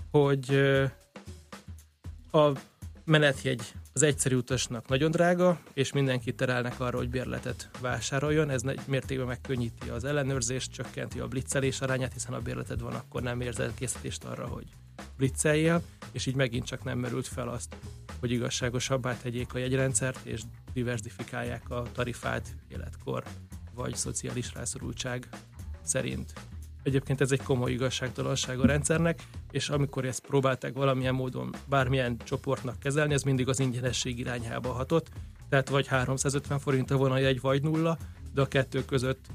[0.09, 0.55] hogy
[2.31, 2.51] a
[3.03, 8.49] menetjegy az egyszerű utasnak nagyon drága, és mindenki terelnek arra, hogy bérletet vásároljon.
[8.49, 13.21] Ez nagy mértékben megkönnyíti az ellenőrzést, csökkenti a blitzelés arányát, hiszen ha bérleted van, akkor
[13.21, 14.65] nem érzel készítést arra, hogy
[15.17, 15.81] blitzeljél,
[16.11, 17.75] és így megint csak nem merült fel azt,
[18.19, 20.41] hogy igazságosabbá tegyék a jegyrendszert, és
[20.73, 23.23] diversifikálják a tarifát életkor
[23.73, 25.27] vagy szociális rászorultság
[25.83, 26.33] szerint.
[26.83, 32.79] Egyébként ez egy komoly igazságtalanság a rendszernek, és amikor ezt próbálták valamilyen módon bármilyen csoportnak
[32.79, 35.09] kezelni, ez mindig az ingyenesség irányába hatott.
[35.49, 37.97] Tehát vagy 350 forint a volna jegy, vagy nulla,
[38.33, 39.25] de a kettő között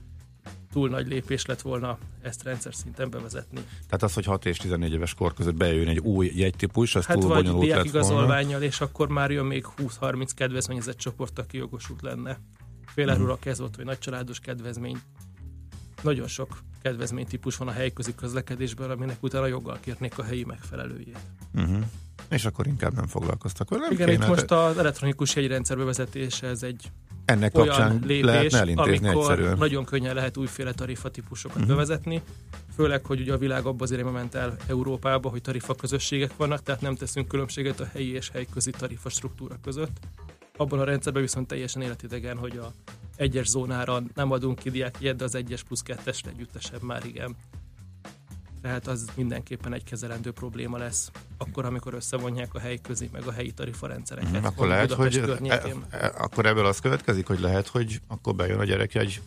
[0.73, 3.61] túl nagy lépés lett volna ezt rendszer szinten bevezetni.
[3.85, 7.19] Tehát az, hogy 6 és 14 éves kor között bejön egy új jegytípus, az Hát
[7.19, 7.91] túl vagy bonyolult lett volna.
[7.91, 12.39] diákigazolványjal, és akkor már jön még 20-30 kedvezményezett csoport, aki jogosult lenne.
[12.87, 14.99] Fél kezd volt, vagy nagycsaládos kedvezmény.
[16.03, 21.19] Nagyon sok kedvezménytípus van a helyközi közlekedésben, aminek utána joggal kérnék a helyi megfelelőjét.
[21.55, 21.79] Uh-huh.
[22.29, 23.69] És akkor inkább nem foglalkoztak.
[23.71, 23.87] vele.
[23.91, 26.91] Igen, kéne, itt most az elektronikus jegyrendszer bevezetése, ez egy
[27.25, 29.59] Ennek olyan kapcsán lépés, lehetne elintézni amikor egyszerűen.
[29.59, 31.65] nagyon könnyen lehet újféle tarifatípusokat Mhm.
[31.71, 31.79] uh-huh.
[31.81, 32.23] bevezetni,
[32.77, 36.63] főleg, hogy ugye a világ abban az irányba ment el Európába, hogy tarifa közösségek vannak,
[36.63, 39.97] tehát nem teszünk különbséget a helyi és helyközi tarifa struktúra között.
[40.57, 42.73] Abban a rendszerben viszont teljesen életidegen, hogy a
[43.17, 47.37] egyes zónára nem adunk ki diákjegyet, de az egyes plusz kettesre együttesebb már igen.
[48.67, 53.51] Tehát az mindenképpen egy kezelendő probléma lesz, akkor, amikor összevonják a helyközi meg a helyi
[53.53, 54.33] tarifarendszereket.
[54.33, 55.85] Mhm, Akkor lehet, Budapest hogy környékén.
[55.91, 59.21] e, e, akkor ebből az következik, hogy lehet, hogy akkor bejön a gyerekjegy,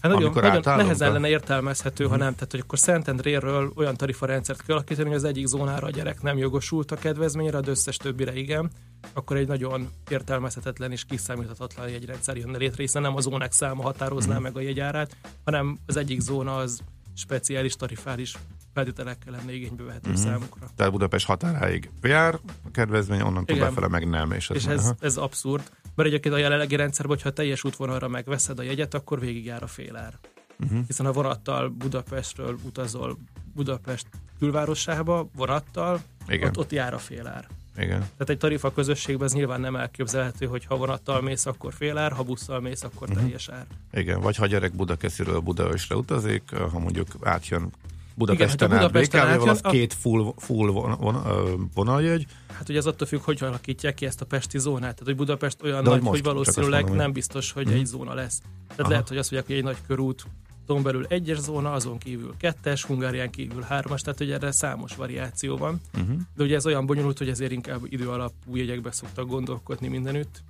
[0.00, 2.34] Hát nagyon, amikor nagyon nehezen a- lenne értelmezhető, ha nem.
[2.34, 6.38] Tehát, hogy akkor Szentendréről olyan tarifarendszert kell alakítani, hogy az egyik zónára a gyerek nem
[6.38, 8.70] jogosult a kedvezményre, de összes többire igen,
[9.12, 14.34] akkor egy nagyon értelmezhetetlen és kiszámíthatatlan jegyrendszer jönne létre, hiszen nem a zónák száma határozná
[14.34, 14.42] Mhm.
[14.42, 16.80] meg a jegyárát, hanem az egyik zóna az
[17.16, 18.34] speciális tarifális
[18.74, 20.18] feltételekkel lenne igénybe vehető Mhm.
[20.18, 20.66] számukra.
[20.76, 23.68] Tehát Budapest határáig jár a kedvezmény, onnantól Igen.
[23.68, 24.30] befele meg nem.
[24.32, 28.58] És ez, És ez, ez abszurd, mert egyébként a jelenlegi rendszerben, hogyha teljes útvonalra megveszed
[28.58, 30.18] a jegyet, akkor végigjár a félár.
[30.64, 30.86] Uh-huh.
[30.86, 33.18] Hiszen ha vonattal Budapestről utazol
[33.54, 34.06] Budapest
[34.38, 36.48] külvárosába, vonattal, Igen.
[36.48, 37.48] ott, ott jár a félár.
[37.78, 37.98] Igen.
[37.98, 42.22] Tehát egy tarifa közösségben ez nyilván nem elképzelhető, hogy ha vonattal mész, akkor félár, ha
[42.22, 43.18] busszal mész, akkor Mhm.
[43.18, 43.66] teljes ár.
[43.92, 47.72] Igen, vagy ha gyerek Budakesziről Budaörsre utazik, ha mondjuk átjön Igen,
[48.14, 52.68] Budapesten hát ha át Budapesten az átjön, a- két full, full von, von, vonaljegy, Hát
[52.68, 54.80] ugye ez attól függ, hogy alakítják ki ezt a pesti zónát.
[54.80, 57.74] Tehát, hogy Budapest olyan De nagy, most, hogy valószínűleg mondom, nem biztos, hogy Mhm.
[57.74, 58.38] egy zóna lesz.
[58.66, 58.88] Tehát Aha.
[58.90, 60.24] lehet, hogy azt mondják, hogy egy nagy körút,
[60.66, 65.56] azon belül egyes zóna, azon kívül kettes, Hungárián kívül hármas, tehát hogy erre számos variáció
[65.56, 65.80] van.
[65.94, 66.16] uh-huh.
[66.34, 70.42] De ugye ez olyan bonyolult, hogy ezért inkább idő alapú jegyekbe szoktak gondolkodni mindenütt.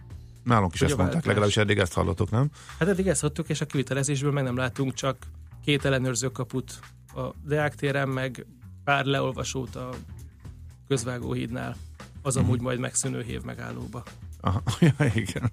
[0.42, 2.50] nálunk is Hogy ezt mondták, legalábbis eddig ezt hallottuk, nem?
[2.78, 5.16] Hát eddig ezt hallottuk, és a kivitelezésből meg nem látunk csak
[5.64, 6.78] két ellenőrző kaput
[7.14, 8.46] a Deák téren, meg
[8.84, 9.90] pár leolvasót a
[10.88, 11.76] közvágóhídnál.
[12.22, 14.02] Az amúgy majd megszűnő hév megállóba.
[14.40, 15.52] Aha, ja, igen.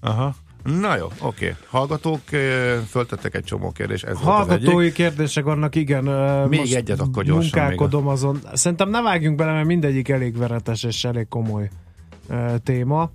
[0.00, 0.34] Aha.
[0.62, 1.56] Na jó, oké.
[1.68, 2.20] Hallgatók
[2.88, 6.04] föltettek egy csomó kérdést, ez Hallgatói kérdések vannak, igen.
[6.48, 8.38] Még most egyet akkor gyorsan Munkálkodom azon.
[8.52, 11.68] Szerintem ne vágjunk bele, mert mindegyik elég veretes és elég komoly
[12.62, 13.10] téma.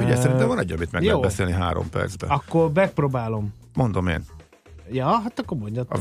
[0.00, 1.08] Ugye szerintem van egy, amit meg jó.
[1.08, 2.30] lehet beszélni három percben.
[2.30, 3.54] Akkor megpróbálom.
[3.74, 4.24] Mondom én.
[4.90, 5.86] Ja, hát akkor mondjad.
[5.88, 5.98] A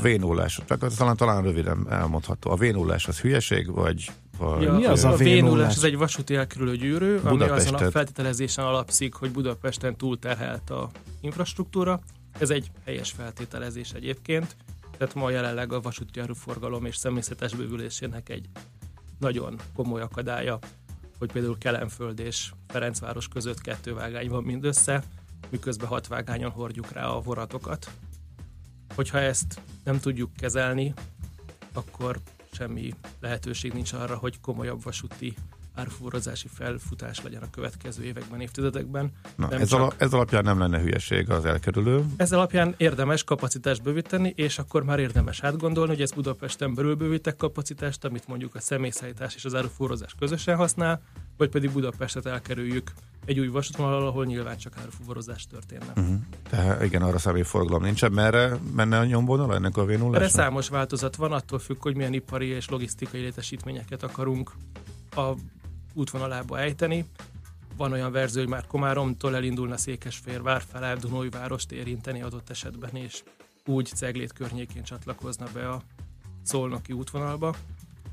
[0.80, 2.52] az talán, talán röviden elmondható.
[2.52, 4.12] A vénullás az hülyeség, vagy...
[4.42, 5.76] vagy Ja, Mi az a a vénullás?
[5.76, 7.92] Ez egy vasúti elkerülő gyűrű, ami azon a Budapestet.
[7.92, 10.90] feltételezésen alapszik, hogy Budapesten túlterhelt a
[11.22, 12.00] infrastruktúra.
[12.40, 14.56] Ez egy helyes feltételezés egyébként.
[14.98, 18.46] Tehát ma jelenleg a vasúti áruforgalom és személyzetes bővülésének egy
[19.20, 20.60] nagyon komoly akadálya,
[21.18, 25.04] hogy például Kelenföld és Ferencváros között kettő vágány van mindössze,
[25.50, 27.92] miközben hat vágányon hordjuk rá a voratokat.
[28.96, 30.94] Hogyha ezt nem tudjuk kezelni,
[31.74, 32.20] akkor
[32.52, 35.34] semmi lehetőség nincs arra, hogy komolyabb vasúti
[35.76, 39.12] árfúrozási felfutás legyen a következő években, évtizedekben.
[39.36, 42.06] Na, Nem ez, csak- ala, ez alapján nem lenne hülyeség az elkerülő.
[42.18, 47.36] Ez alapján érdemes kapacitást bővíteni, és akkor már érdemes átgondolni, hogy ez Budapesten belül bővítek
[47.36, 51.02] kapacitást, amit mondjuk a személyszállítás és az árufúrozás közösen használ,
[51.38, 52.92] vagy pedig Budapestet elkerüljük
[53.32, 55.94] egy új vasútvonalal, ahol nyilván csak árufúrozás történne.
[55.96, 56.16] Uh-huh.
[56.50, 58.12] Tehát igen, arra személyforgalom nincsen.
[58.12, 60.30] Merre menne a nyomvonal ennek a Erre vénullásnak?
[60.30, 64.52] számos változat van, attól függ, hogy milyen ipari és logisztikai létesítményeket akarunk
[65.16, 65.32] a
[65.94, 67.06] útvonalába ejteni.
[67.78, 73.24] Van olyan verzió, hogy már Komáromtól elindulna Székesfehérvár fele Dunói-várost érinteni adott esetben, és
[73.66, 75.82] úgy Ceglét környékén csatlakozna be a
[76.44, 77.56] szolnoki útvonalba.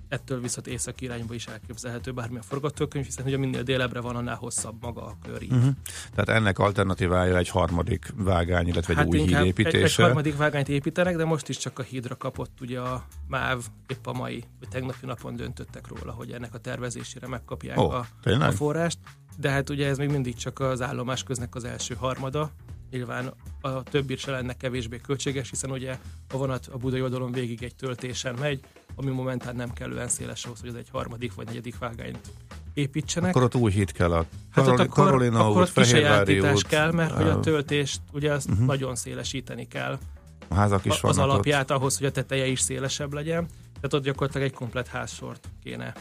[0.08, 4.76] Ettől viszont észak irányba is elképzelhető bármilyen forgatókönyv, hiszen ugye minél délebbre van, annál hosszabb
[4.80, 5.52] maga a kör így.
[5.52, 5.74] Uh-huh.
[6.14, 10.02] Tehát ennek alternatívája egy harmadik vágány, illetve egy új híd Hát inkább egy, egy építése.
[10.02, 14.12] harmadik vágányt építenek, de most is csak a hídra kapott ugye a MÁV épp a
[14.12, 18.48] mai, vagy tegnapi napon döntöttek róla, hogy ennek a tervezésére megkapják Ó, a, tényleg?
[18.48, 18.98] a forrást.
[19.36, 22.50] De hát ugye ez még mindig csak az állomás köznek az első harmada,
[22.90, 25.98] nyilván a többi se lenne kevésbé költséges, hiszen ugye
[26.28, 28.60] a vonat a budai oldalon végig egy töltésen megy,
[28.98, 32.18] ami momentán nem kellően széles ahhoz, hogy az egy harmadik vagy negyedik vágányt
[32.74, 33.30] építsenek.
[33.30, 36.62] Akkor ott új híd kell a Hát ott akkor, Karolina akkor út, Fehérvári út.
[36.62, 38.66] kell, mert hogy a töltést ugye azt uh-huh.
[38.66, 39.98] nagyon szélesíteni kell.
[40.48, 41.30] A házak is az vannak ott.
[41.30, 43.46] alapját ahhoz, hogy a teteje is szélesebb legyen.
[43.74, 45.92] Tehát ott gyakorlatilag egy komplet házsort kéne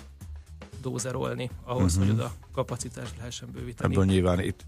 [0.82, 2.10] dózerolni ahhoz, uh-huh.
[2.10, 3.94] hogy oda kapacitást lehessen bővíteni.
[3.94, 4.66] Ebből nyilván itt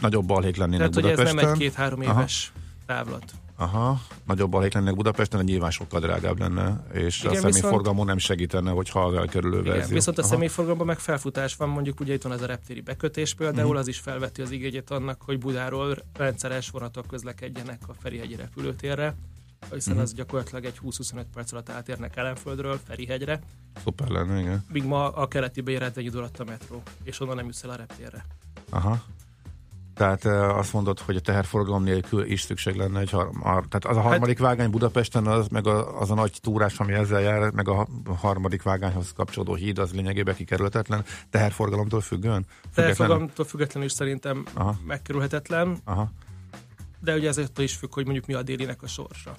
[0.00, 1.44] nagyobb balhék lennének Tehát, hogy ez Budapesten.
[1.44, 2.12] nem egy két-három Aha.
[2.12, 2.52] éves
[2.86, 3.24] távlat.
[3.62, 8.06] Aha, nagyobb balhék lennének Budapesten, de nyilván sokkal drágább lenne, és Igen, a viszont- személyforgalmon
[8.06, 9.94] nem segítene, hogyha az elkerülő Igen, verzió.
[9.94, 10.30] viszont a Aha.
[10.30, 13.76] személyforgalomban meg felfutás van, mondjuk ugye itt van ez a reptéri bekötés például, Mhm.
[13.76, 19.14] az is felveti az igényét annak, hogy Budáról rendszeres vonatok közlekedjenek a Ferihegyi repülőtérre,
[19.72, 20.02] hiszen Mhm.
[20.02, 23.40] az gyakorlatilag egy 20-25 perc alatt átérnek Ellenföldről Ferihegyre,
[23.84, 24.64] Szuper lenne, igen.
[24.72, 27.70] míg ma a keleti bejárat egy idő alatt a metró, és onnan nem jussz el
[27.70, 28.24] a reptérre.
[28.70, 29.02] Aha.
[29.94, 33.84] Tehát eh, azt mondod, hogy a teherforgalom nélkül is szükség lenne egy har- ar- tehát
[33.84, 37.20] az a harmadik hát, vágány Budapesten, az meg a, az a nagy túrás, ami ezzel
[37.20, 42.46] jár, meg a ha- harmadik vágányhoz kapcsolódó híd, az lényegében kikerülhetetlen, teherforgalomtól függően?
[42.70, 44.78] Felfogalomtól függetlenül is szerintem Aha.
[44.86, 46.10] megkerülhetetlen, Aha.
[47.00, 49.34] de ugye ezért is függ, hogy mondjuk mi a délinek a sorsa.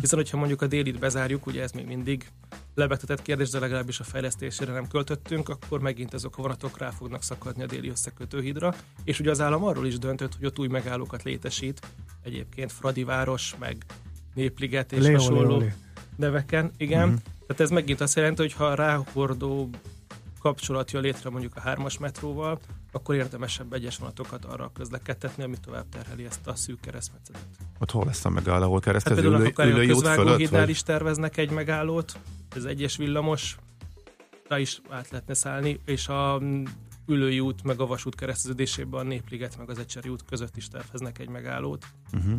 [0.00, 2.30] Hiszen, hogyha mondjuk a délit bezárjuk, ugye ez még mindig
[2.74, 7.22] lebegtetett kérdés, de legalábbis a fejlesztésére nem költöttünk, akkor megint ezek a vonatok rá fognak
[7.22, 8.74] szakadni a déli összekötőhídra.
[9.04, 11.80] És ugye az állam arról is döntött, hogy ott új megállókat létesít,
[12.22, 13.84] egyébként Fradiváros, meg
[14.34, 15.72] Népliget és Léoli, hasonló Léoli.
[16.16, 16.70] neveken.
[16.76, 17.16] Igen, mm-hmm.
[17.46, 19.70] tehát ez megint azt jelenti, hogy ha ráhordó
[20.40, 22.60] kapcsolat jön létre mondjuk a hármas metróval,
[22.92, 27.46] akkor érdemesebb egyes vonatokat arra közlekedtetni, ami tovább terheli ezt a szűk keresztmetszetet.
[27.78, 30.16] Ott hol lesz a megálló, ahol Hát keresztez például ülő, akár a ülői út fölött?
[30.16, 30.70] közvágóhídnál Vagy?
[30.70, 32.18] is terveznek egy megállót,
[32.56, 33.56] ez egyes villamos,
[34.48, 36.64] rá is át lehetne szállni, és a mm,
[37.06, 41.18] ülői út meg a vasút kereszteződésében a Népliget meg az Ecseri út között is terveznek
[41.18, 42.34] egy megállót, Uh-huh.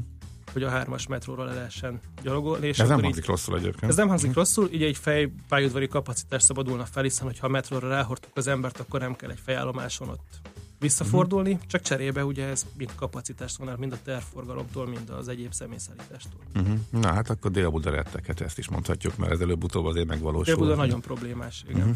[0.53, 2.67] Hogy a hármas metróra le lehessen gyalogolni.
[2.67, 3.91] És Ez nem hangzik rosszul egyébként.
[3.91, 4.37] Ez nem hangzik Mhm.
[4.37, 8.99] rosszul, így egy fejpályaudvari kapacitás szabadulna fel, hiszen hogyha a metróra ráhordtuk az embert, akkor
[8.99, 10.39] nem kell egy fejállomáson ott
[10.81, 11.61] visszafordulni, Mhm.
[11.67, 16.39] csak cserébe ugye ez mind kapacitást vonál, mind a tervforgalomtól, mind az egyéb személyszállítástól.
[16.55, 16.77] Uh-huh.
[16.89, 20.43] Na hát akkor Dél-Buda retteket, ezt is mondhatjuk, mert ez előbb-utóbb azért megvalósul.
[20.55, 21.87] Dél-Buda nagyon problémás, igen.
[21.87, 21.91] Mhm.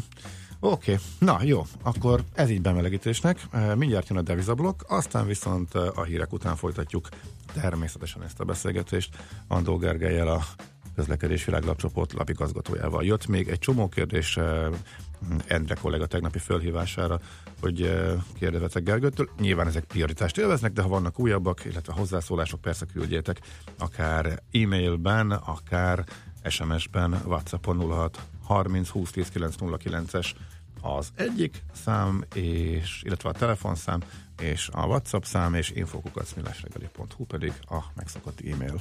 [0.60, 1.04] Oké, okay.
[1.18, 3.46] na jó, akkor ez így bemelegítésnek.
[3.50, 7.08] Eh, Mindjárt jön a devizablokk, aztán viszont eh, a hírek után folytatjuk
[7.52, 9.16] természetesen ezt a beszélgetést.
[9.48, 10.44] Andó Gergelyel a
[10.94, 13.04] közlekedés világlapcsoport lapigazgatójával.
[13.04, 14.66] Jött még egy csomó kérdés eh,
[15.46, 17.20] Endre kollega tegnapi fölhívására,
[17.60, 17.92] hogy
[18.34, 19.28] kérdezetek Gergőtől.
[19.38, 23.40] Nyilván ezek prioritást élveznek, de ha vannak újabbak, illetve hozzászólások, persze küldjétek,
[23.78, 26.04] akár e-mailben, akár
[26.48, 30.30] SMS-ben, WhatsAppon 06 30 20 10 909-es
[30.80, 34.00] az egyik szám, és, illetve a telefonszám,
[34.42, 38.80] és a WhatsApp szám, és infokukacmilásregeli.hu pedig a megszokott e-mail.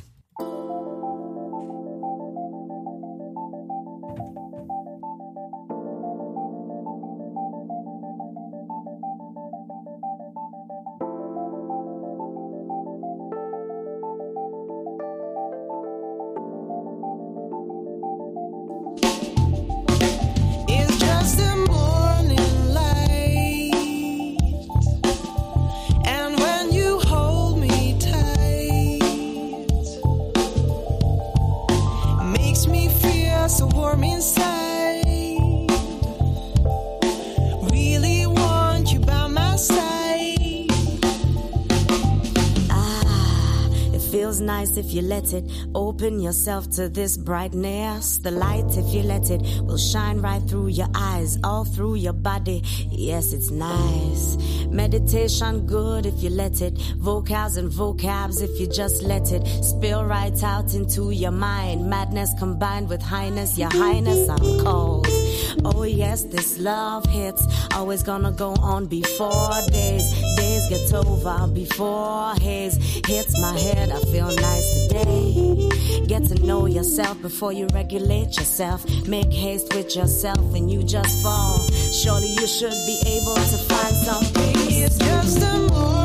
[45.34, 45.46] It.
[45.74, 48.20] Open yourself to this brightness.
[48.20, 52.14] The light, if you let it, will shine right through your eyes, all through your
[52.14, 52.62] body.
[52.90, 54.38] Yes, it's nice.
[54.68, 56.78] Meditation, good if you let it.
[56.98, 61.90] Vocals and vocabs, if you just let it spill right out into your mind.
[61.90, 65.15] Madness combined with highness, your highness, I'm called.
[65.64, 67.46] Oh, yes, this love hits.
[67.76, 70.10] Always gonna go on before days.
[70.38, 73.90] Days get over before haze hits my head.
[73.92, 76.06] I feel nice today.
[76.08, 78.86] Get to know yourself before you regulate yourself.
[79.08, 81.60] Make haste with yourself and you just fall.
[81.92, 84.86] Surely you should be able to find some peace.
[84.86, 86.05] It's just a morning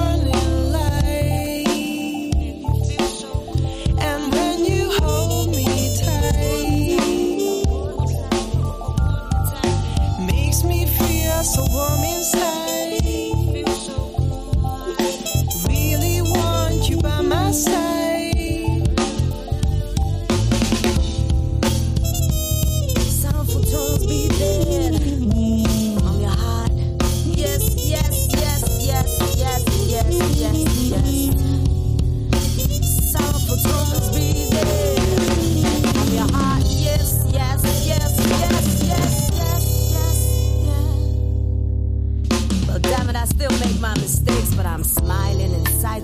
[11.42, 12.69] so warm inside.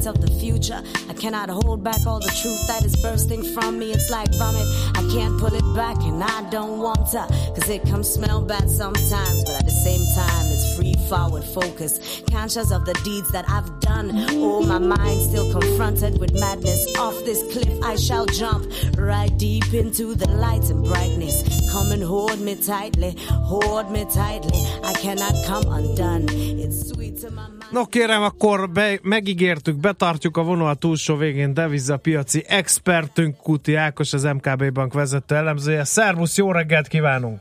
[0.06, 0.82] Of the future.
[1.08, 3.92] I cannot hold back all the truth that is bursting from me.
[3.92, 4.66] It's like vomit.
[4.94, 8.70] I can't pull it back, and I don't want to, cause it comes smell bad
[8.70, 12.22] sometimes, but at the same time, it's free forward focus.
[12.30, 14.10] Conscious of the deeds that I've done.
[14.30, 16.96] Oh, my mind still confronted with madness.
[16.98, 21.65] Off this cliff, I shall jump right deep into the light and brightness.
[21.76, 23.12] Come and hold me tightly,
[23.52, 24.60] hold me tightly.
[24.90, 26.24] I cannot come undone.
[26.64, 27.72] It's sweet to my mind.
[27.72, 34.24] No kérem, akkor be, megígértük, betartjuk a vonal túlsó végén devizapiaci expertünk Kuti Ákos, az
[34.24, 35.84] MKB Bank vezető elemzője.
[35.84, 37.40] Szervusz, jó reggelt kívánunk!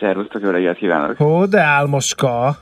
[0.00, 1.20] Szervusztok, jó reggelt kívánok!
[1.20, 2.56] Ó, de álmoska!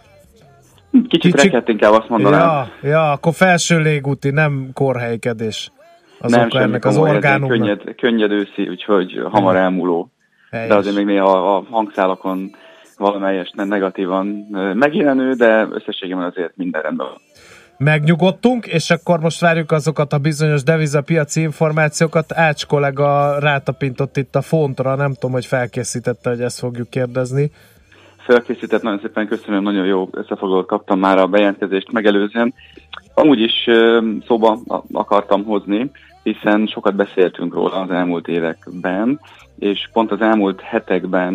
[0.90, 1.40] Kicsit, Kicsit...
[1.40, 2.40] rekedt inkább azt mondanám.
[2.40, 5.70] Ja, ja, akkor felső légúti, nem korhelykedés.
[6.18, 7.58] Az nem oka ennek az orgánumnak.
[7.58, 10.11] Könnyed, könnyed őszi, úgyhogy hamar elmúló.
[10.52, 10.68] Helyes.
[10.68, 12.50] De azért még néha a hangszálakon
[12.96, 17.20] valamelyest negatívan ö, megjelenő, de összességében azért minden rendben van.
[17.76, 22.32] Megnyugodtunk, és akkor most várjuk azokat a bizonyos devizapiaci információkat.
[22.32, 27.50] Ács kollega rátapintott itt a fontra, nem tudom, hogy felkészítette, hogy ezt fogjuk kérdezni.
[28.18, 32.54] Felkészített, nagyon szépen köszönöm, nagyon jó összefoglalót kaptam már a bejelentkezést megelőzően.
[33.14, 33.68] Amúgy is
[34.26, 34.58] szóba
[34.92, 35.90] akartam hozni,
[36.22, 39.20] hiszen sokat beszéltünk róla az elmúlt években,
[39.62, 41.34] és pont az elmúlt hetekben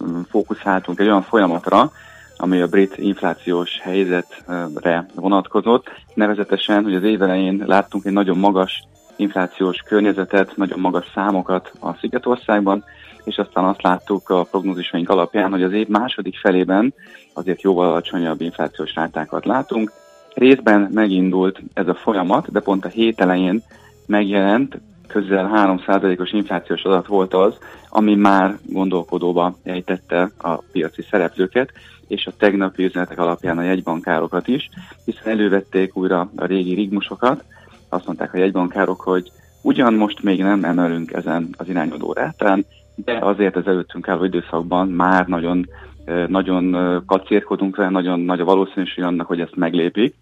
[0.00, 1.90] ö, fókuszáltunk egy olyan folyamatra,
[2.36, 8.82] ami a brit inflációs helyzetre vonatkozott, nevezetesen, hogy az év elején láttunk egy nagyon magas
[9.16, 12.84] inflációs környezetet, nagyon magas számokat a Szigetországban,
[13.24, 16.94] és aztán azt láttuk a prognózisaink alapján, hogy az év második felében
[17.32, 19.92] azért jóval alacsonyabb inflációs rátákat látunk.
[20.34, 23.62] Részben megindult ez a folyamat, de pont a hét elején
[24.06, 27.58] megjelent, közel 3%-os inflációs adat volt az,
[27.88, 31.72] ami már gondolkodóba ejtette a piaci szereplőket,
[32.08, 34.68] és a tegnapi üzenetek alapján a jegybankárokat is,
[35.04, 37.44] hiszen elővették újra a régi rigmusokat,
[37.88, 39.30] azt mondták a jegybankárok, hogy
[39.62, 44.88] ugyan most még nem emelünk ezen az irányadó rátán, de azért az előttünk álló időszakban
[44.88, 45.68] már nagyon,
[46.04, 50.14] ö, nagyon ö, kacérkodunk vele, nagyon nagy a valószínűség annak, hogy ezt meglépik,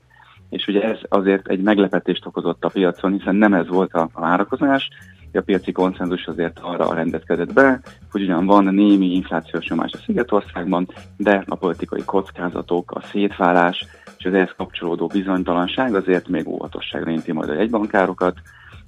[0.52, 4.88] és ugye ez azért egy meglepetést okozott a piacon, hiszen nem ez volt a várakozás,
[5.32, 7.80] a piaci konszenzus azért arra rendezkedett be,
[8.10, 13.86] hogy ugyan van némi inflációs nyomás a Szigetországban, de a politikai kockázatok, a szétválás
[14.18, 18.36] és az ehhez kapcsolódó bizonytalanság azért még óvatosságra inti majd a jegybankárokat,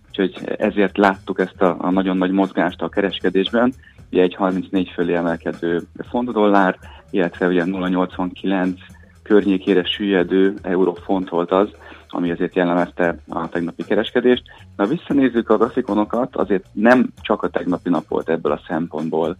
[0.09, 3.73] úgyhogy ezért láttuk ezt a, a nagyon nagy mozgást a kereskedésben,
[4.11, 6.79] ugye egy 34 fölé emelkedő font dollár,
[7.11, 8.77] illetve ugye 0,89
[9.25, 11.69] környékére süllyedő euró-font volt az,
[12.09, 14.43] ami azért jellemezte a tegnapi kereskedést.
[14.77, 19.37] Na visszanézzük a grafikonokat, azért nem csak a tegnapi nap volt ebből a szempontból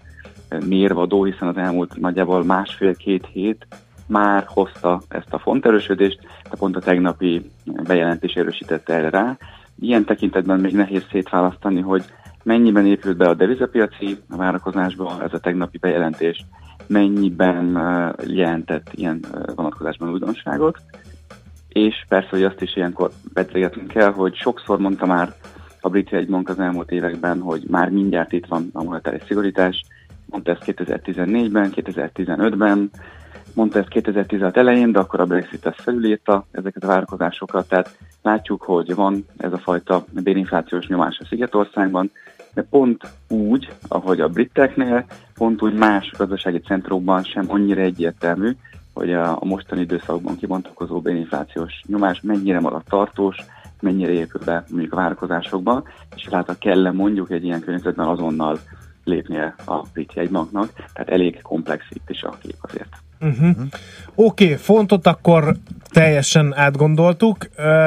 [0.67, 3.67] mérvadó, hiszen az elmúlt nagyjából másfél-két hét
[4.07, 6.21] már hozta ezt a fonterősödést,
[6.51, 7.51] de pont a tegnapi
[7.87, 9.37] bejelentés erősítette erre rá.
[9.81, 12.05] Ilyen tekintetben még nehéz szétválasztani, hogy
[12.43, 16.45] mennyiben épült be a devizapiaci várakozásba ez a tegnapi bejelentés,
[16.87, 17.79] mennyiben
[18.27, 19.25] jelentett ilyen
[19.55, 20.79] vonatkozásban újdonságot.
[21.69, 25.35] És persze, hogy azt is ilyenkor beszélgetünk kell, hogy sokszor mondta már
[25.81, 29.85] a brit jegybank az elmúlt években, hogy már mindjárt itt van a monetáris szigorítás.
[30.27, 32.91] Mondta ezt 2014-ben, 2015-ben,
[33.55, 38.63] mondta ezt 2016 elején, de akkor a Brexit ezt felülírta ezeket a várakozásokat, tehát látjuk,
[38.63, 42.11] hogy van ez a fajta bérinflációs nyomás a Szigetországban,
[42.55, 45.05] de pont úgy, ahogy a briteknél,
[45.35, 48.57] pont úgy más gazdasági centrumban sem annyira egyértelmű,
[48.93, 53.37] hogy a, a mostani időszakban kibontakozó béninflációs nyomás mennyire marad tartós,
[53.81, 55.85] mennyire épül be mondjuk a várakozásokban,
[56.17, 58.59] és hát kell mondjuk egy ilyen környezetben azonnal
[59.05, 62.89] lépnie a brit jegybanknak, tehát elég komplex itt is a kép azért.
[63.21, 63.49] Uh-huh.
[64.15, 65.57] Oké, okay, fontot akkor
[65.89, 67.37] teljesen átgondoltuk.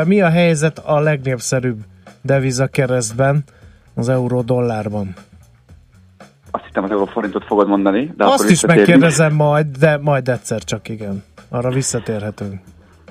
[0.05, 1.79] Mi a helyzet a legnépszerűbb
[2.21, 3.43] deviza keresztben,
[3.97, 5.13] az euró-dollárban?
[6.51, 10.89] Azt hittem az euróforintot fogod mondani, de Azt is megkérdezem majd, de majd egyszer csak
[10.89, 11.23] igen.
[11.49, 12.59] Arra visszatérhetünk.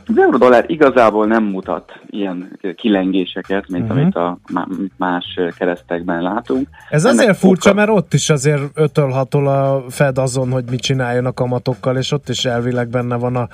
[0.08, 3.98] Az euró-dollár igazából nem mutat ilyen kilengéseket, mint Mhm.
[3.98, 6.68] amit a má- más keresztekben látunk.
[6.90, 10.80] Ez Ennek azért furcsa, oka- mert ott is azért ötölhatol a Fed azon, hogy mit
[10.80, 13.48] csináljon a kamatokkal, és ott is elvileg benne van a,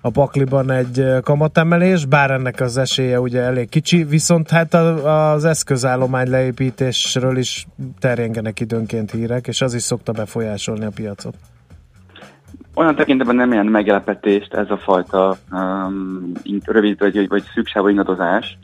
[0.00, 5.44] a pakliban egy kamatemelés, bár ennek az esélye ugye elég kicsi, viszont hát a, az
[5.44, 7.66] eszközállomány leépítésről is
[7.98, 11.34] terjengenek időnként hírek, és az is szokta befolyásolni a piacot.
[12.74, 16.32] Olyan tekintetben nem ilyen meglepetést ez a fajta um,
[16.64, 18.58] rövid vagy, vagy szüksávú ingadozás,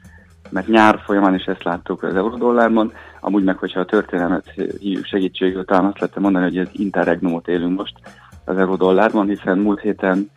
[0.50, 5.64] mert nyár folyamán is ezt láttuk az eurodollárban, amúgy meg, hogyha a történelmet hívjuk segítségül,
[5.64, 7.94] talán azt lehetne mondani, hogy ez interregnumot élünk most
[8.44, 10.30] az eurodollárban, hiszen múlt héten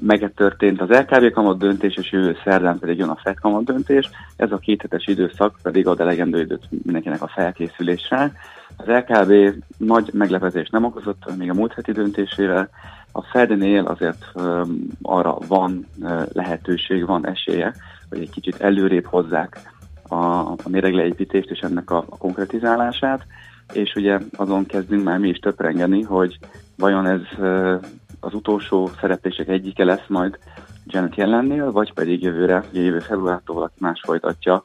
[0.00, 4.10] megtörtént az LKB kamat döntés, és jövő szerdán pedig jön a FED kamat döntés.
[4.36, 8.32] Ez a kéthetes időszak pedig ad elegendő időt mindenkinek a felkészülésre.
[8.76, 9.32] Az LKB
[9.76, 12.68] nagy meglepetést nem okozott, még a múlt heti döntésével.
[13.12, 17.74] A Fednél azért um, arra van uh, lehetőség, van esélye,
[18.08, 19.60] hogy egy kicsit előrébb hozzák
[20.08, 20.14] a,
[20.50, 23.26] a méregleépítést és ennek a, a konkretizálását,
[23.72, 26.38] és ugye azon kezdünk már mi is töprengeni, hogy
[26.76, 27.80] vajon ez uh,
[28.20, 30.38] az utolsó szereplések egyike lesz majd
[30.86, 34.64] Janet Jellennél, vagy pedig jövőre, ugye jövő februártól valaki más folytatja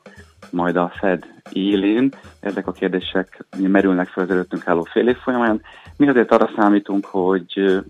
[0.52, 2.12] majd a Fed élén.
[2.40, 5.62] Ezek a kérdések merülnek fel az előttünk álló fél év folyamán.
[5.98, 7.82] Mi azért arra számítunk, hogy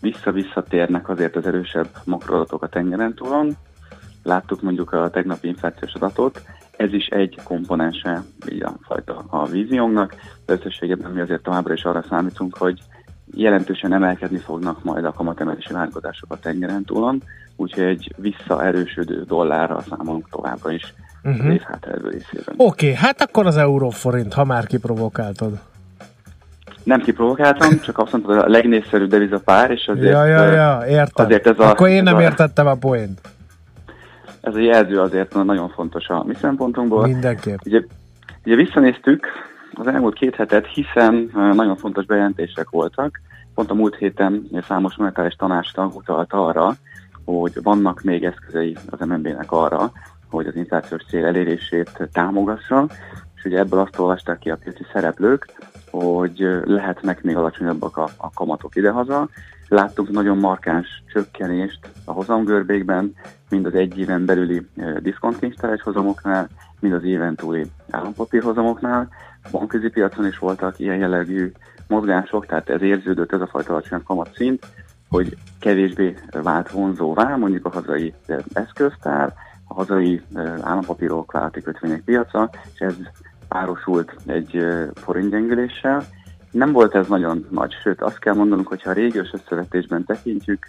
[0.00, 3.52] vissza-visszatérnek azért az erősebb makroadatok a tengeren túlon.
[4.22, 6.42] Láttuk mondjuk a tegnapi inflációs adatot,
[6.76, 10.14] ez is egy komponense így a fajta a víziónknak,
[10.46, 12.80] de összességében mi azért továbbra is arra számítunk, hogy
[13.34, 17.22] jelentősen emelkedni fognak majd a kamatemelési várakozások a tengeren túlon,
[17.56, 20.94] úgyhogy egy visszaerősödő dollárral számolunk továbbra is
[21.24, 21.40] uh-huh.
[21.40, 21.46] Mhm.
[21.46, 22.54] az év hátralévő részében.
[22.56, 25.58] Oké, okay, hát akkor az euróforint, ha már kiprovokáltad.
[26.82, 31.24] Nem kiprovokáltam, csak azt mondtad, hogy a legnépszerűbb devizapár, és azért, ja, ja, ja, értem.
[31.24, 33.20] azért ez a, akkor én nem a, értettem a poént.
[34.40, 37.06] Ez a jelző azért nagyon fontos a mi szempontunkból.
[37.06, 37.58] Mindenképp.
[37.64, 37.82] Ugye,
[38.44, 39.26] ugye visszanéztük
[39.78, 43.20] az elmúlt két hetet, hiszen nagyon fontos bejelentések voltak.
[43.54, 46.74] Pont a múlt héten számos monetáris tanástag utalta arra,
[47.24, 49.92] hogy vannak még eszközei az MNB-nek arra,
[50.30, 52.86] hogy az inflációs cél elérését támogassa,
[53.36, 55.52] és ugye ebből azt olvasták ki a piaci szereplők,
[55.90, 59.28] hogy lehetnek még alacsonyabbak a, a kamatok idehaza.
[59.68, 63.14] Láttunk nagyon markáns csökkenést a hozamgörbékben,
[63.50, 66.48] mind az egy éven belüli ö, diszkontkincstáres hozamoknál,
[66.80, 69.08] mind az éven túli állampapírhozamoknál.
[69.42, 71.52] A bankközi piacon is voltak ilyen jellegű
[71.88, 74.66] mozgások, tehát ez érződött ez a fajta alacsony kamatszint,
[75.08, 78.14] hogy kevésbé vált vonzóvá mondjuk a hazai
[78.52, 79.34] eszköztár,
[79.64, 80.22] a hazai
[80.60, 82.94] állampapírok, vállalati kötvények piaca, és ez
[83.48, 86.06] párosult egy forintgyengüléssel.
[86.56, 90.66] Nem volt ez nagyon nagy, sőt azt kell mondanunk, hogyha a régiós összevetésben tekintjük,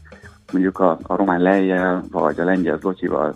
[0.51, 3.35] mondjuk a, a román lejjel vagy a lengyel zlotyival,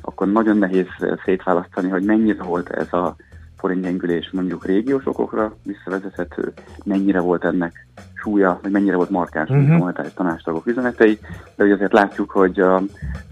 [0.00, 0.86] akkor nagyon nehéz
[1.24, 3.16] szétválasztani, hogy mennyire volt ez a
[3.56, 6.52] forintgyengülés mondjuk régiós okokra visszavezethető,
[6.84, 9.58] mennyire volt ennek súlya, vagy mennyire volt markáns Mhm.
[9.58, 9.74] uh-huh.
[9.74, 11.18] a monetáris tanástagok üzenetei,
[11.56, 12.82] de ugye azért látjuk, hogy a,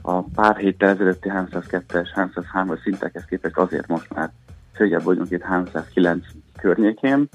[0.02, 4.30] a pár héttel ezelőtti 302-es, 303-as szintekhez képest azért most már
[4.74, 6.24] följebb vagyunk itt 309
[6.60, 7.28] környékén,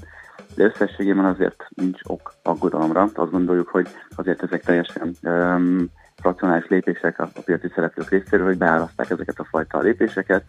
[0.56, 3.10] de összességében azért nincs ok aggodalomra.
[3.14, 5.90] Azt gondoljuk, hogy azért ezek teljesen um,
[6.22, 10.44] racionális lépések a, a piaci szereplők részéről, hogy beáraszták ezeket a fajta lépéseket.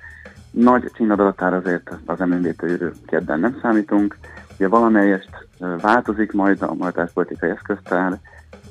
[0.51, 4.17] Nagy címadalatára azért az MNB-től jövő kedden nem számítunk.
[4.57, 8.19] Ugye valamelyest változik majd a monetárpolitikai eszköztár,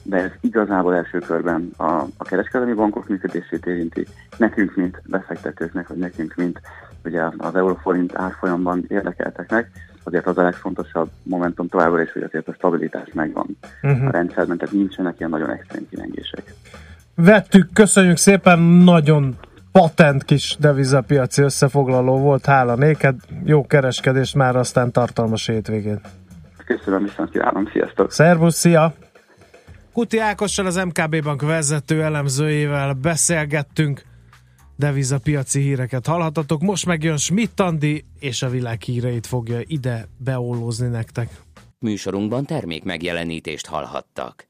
[0.04, 4.08] de ez igazából első körben a, a kereskedelmi bankok működését érinti.
[4.38, 6.62] Nekünk, mint befektetőknek, vagy nekünk, mint
[7.06, 9.72] ugye az euróforint árfolyamban érdekelteknek,
[10.04, 14.08] azért az a legfontosabb momentum továbbra is, hogy azért a stabilitás megvan Mhm.
[14.08, 16.54] a rendszerben, tehát nincsenek ilyen nagyon extrém kilengések.
[17.16, 19.36] Vettük, köszönjük szépen, nagyon
[19.72, 26.00] patent kis devizapiaci összefoglaló volt, hála néked, jó kereskedés már, aztán tartalmas hétvégét.
[26.66, 28.12] Köszönöm, viszont kívánom, sziasztok!
[28.12, 28.94] Szervusz, szia!
[29.94, 34.02] Kuti Ákossal, az MKB Bank vezető elemzőjével beszélgettünk,
[34.82, 36.62] devizapiaci híreket hallhatatok.
[36.62, 41.30] Most megjön Schmidt Andi, és a világ híreit fogja ide beollózni nektek.
[41.80, 44.48] Műsorunkban termék megjelenítést hallhattak.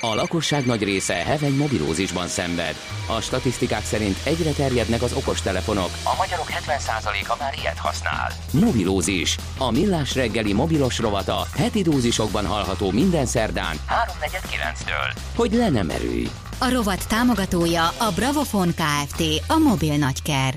[0.00, 2.74] A lakosság nagy része heveny mobilózisban szenved.
[3.16, 5.90] A statisztikák szerint egyre terjednek az okostelefonok.
[6.04, 8.30] A magyarok 70%-a már ilyet használ.
[8.52, 9.36] Mobilózis.
[9.58, 15.18] A millás reggeli mobilos rovata heti dózisokban hallható minden szerdán 3.49-től.
[15.34, 16.26] Hogy le nem erőj.
[16.58, 19.22] A rovat támogatója a Bravofon Kft.
[19.48, 20.54] A mobil nagyker.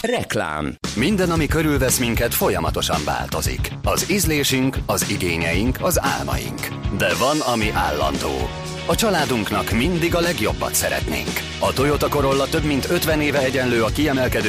[0.00, 0.74] Reklám.
[0.96, 3.72] Minden, ami körülvesz minket, folyamatosan változik.
[3.82, 6.60] Az ízlésünk, az igényeink, az álmaink.
[6.98, 8.48] De van, ami állandó.
[8.86, 11.30] A családunknak mindig a legjobbat szeretnénk.
[11.58, 14.44] A Toyota Corolla több mint 50 éve egyenlő a kiemelkedő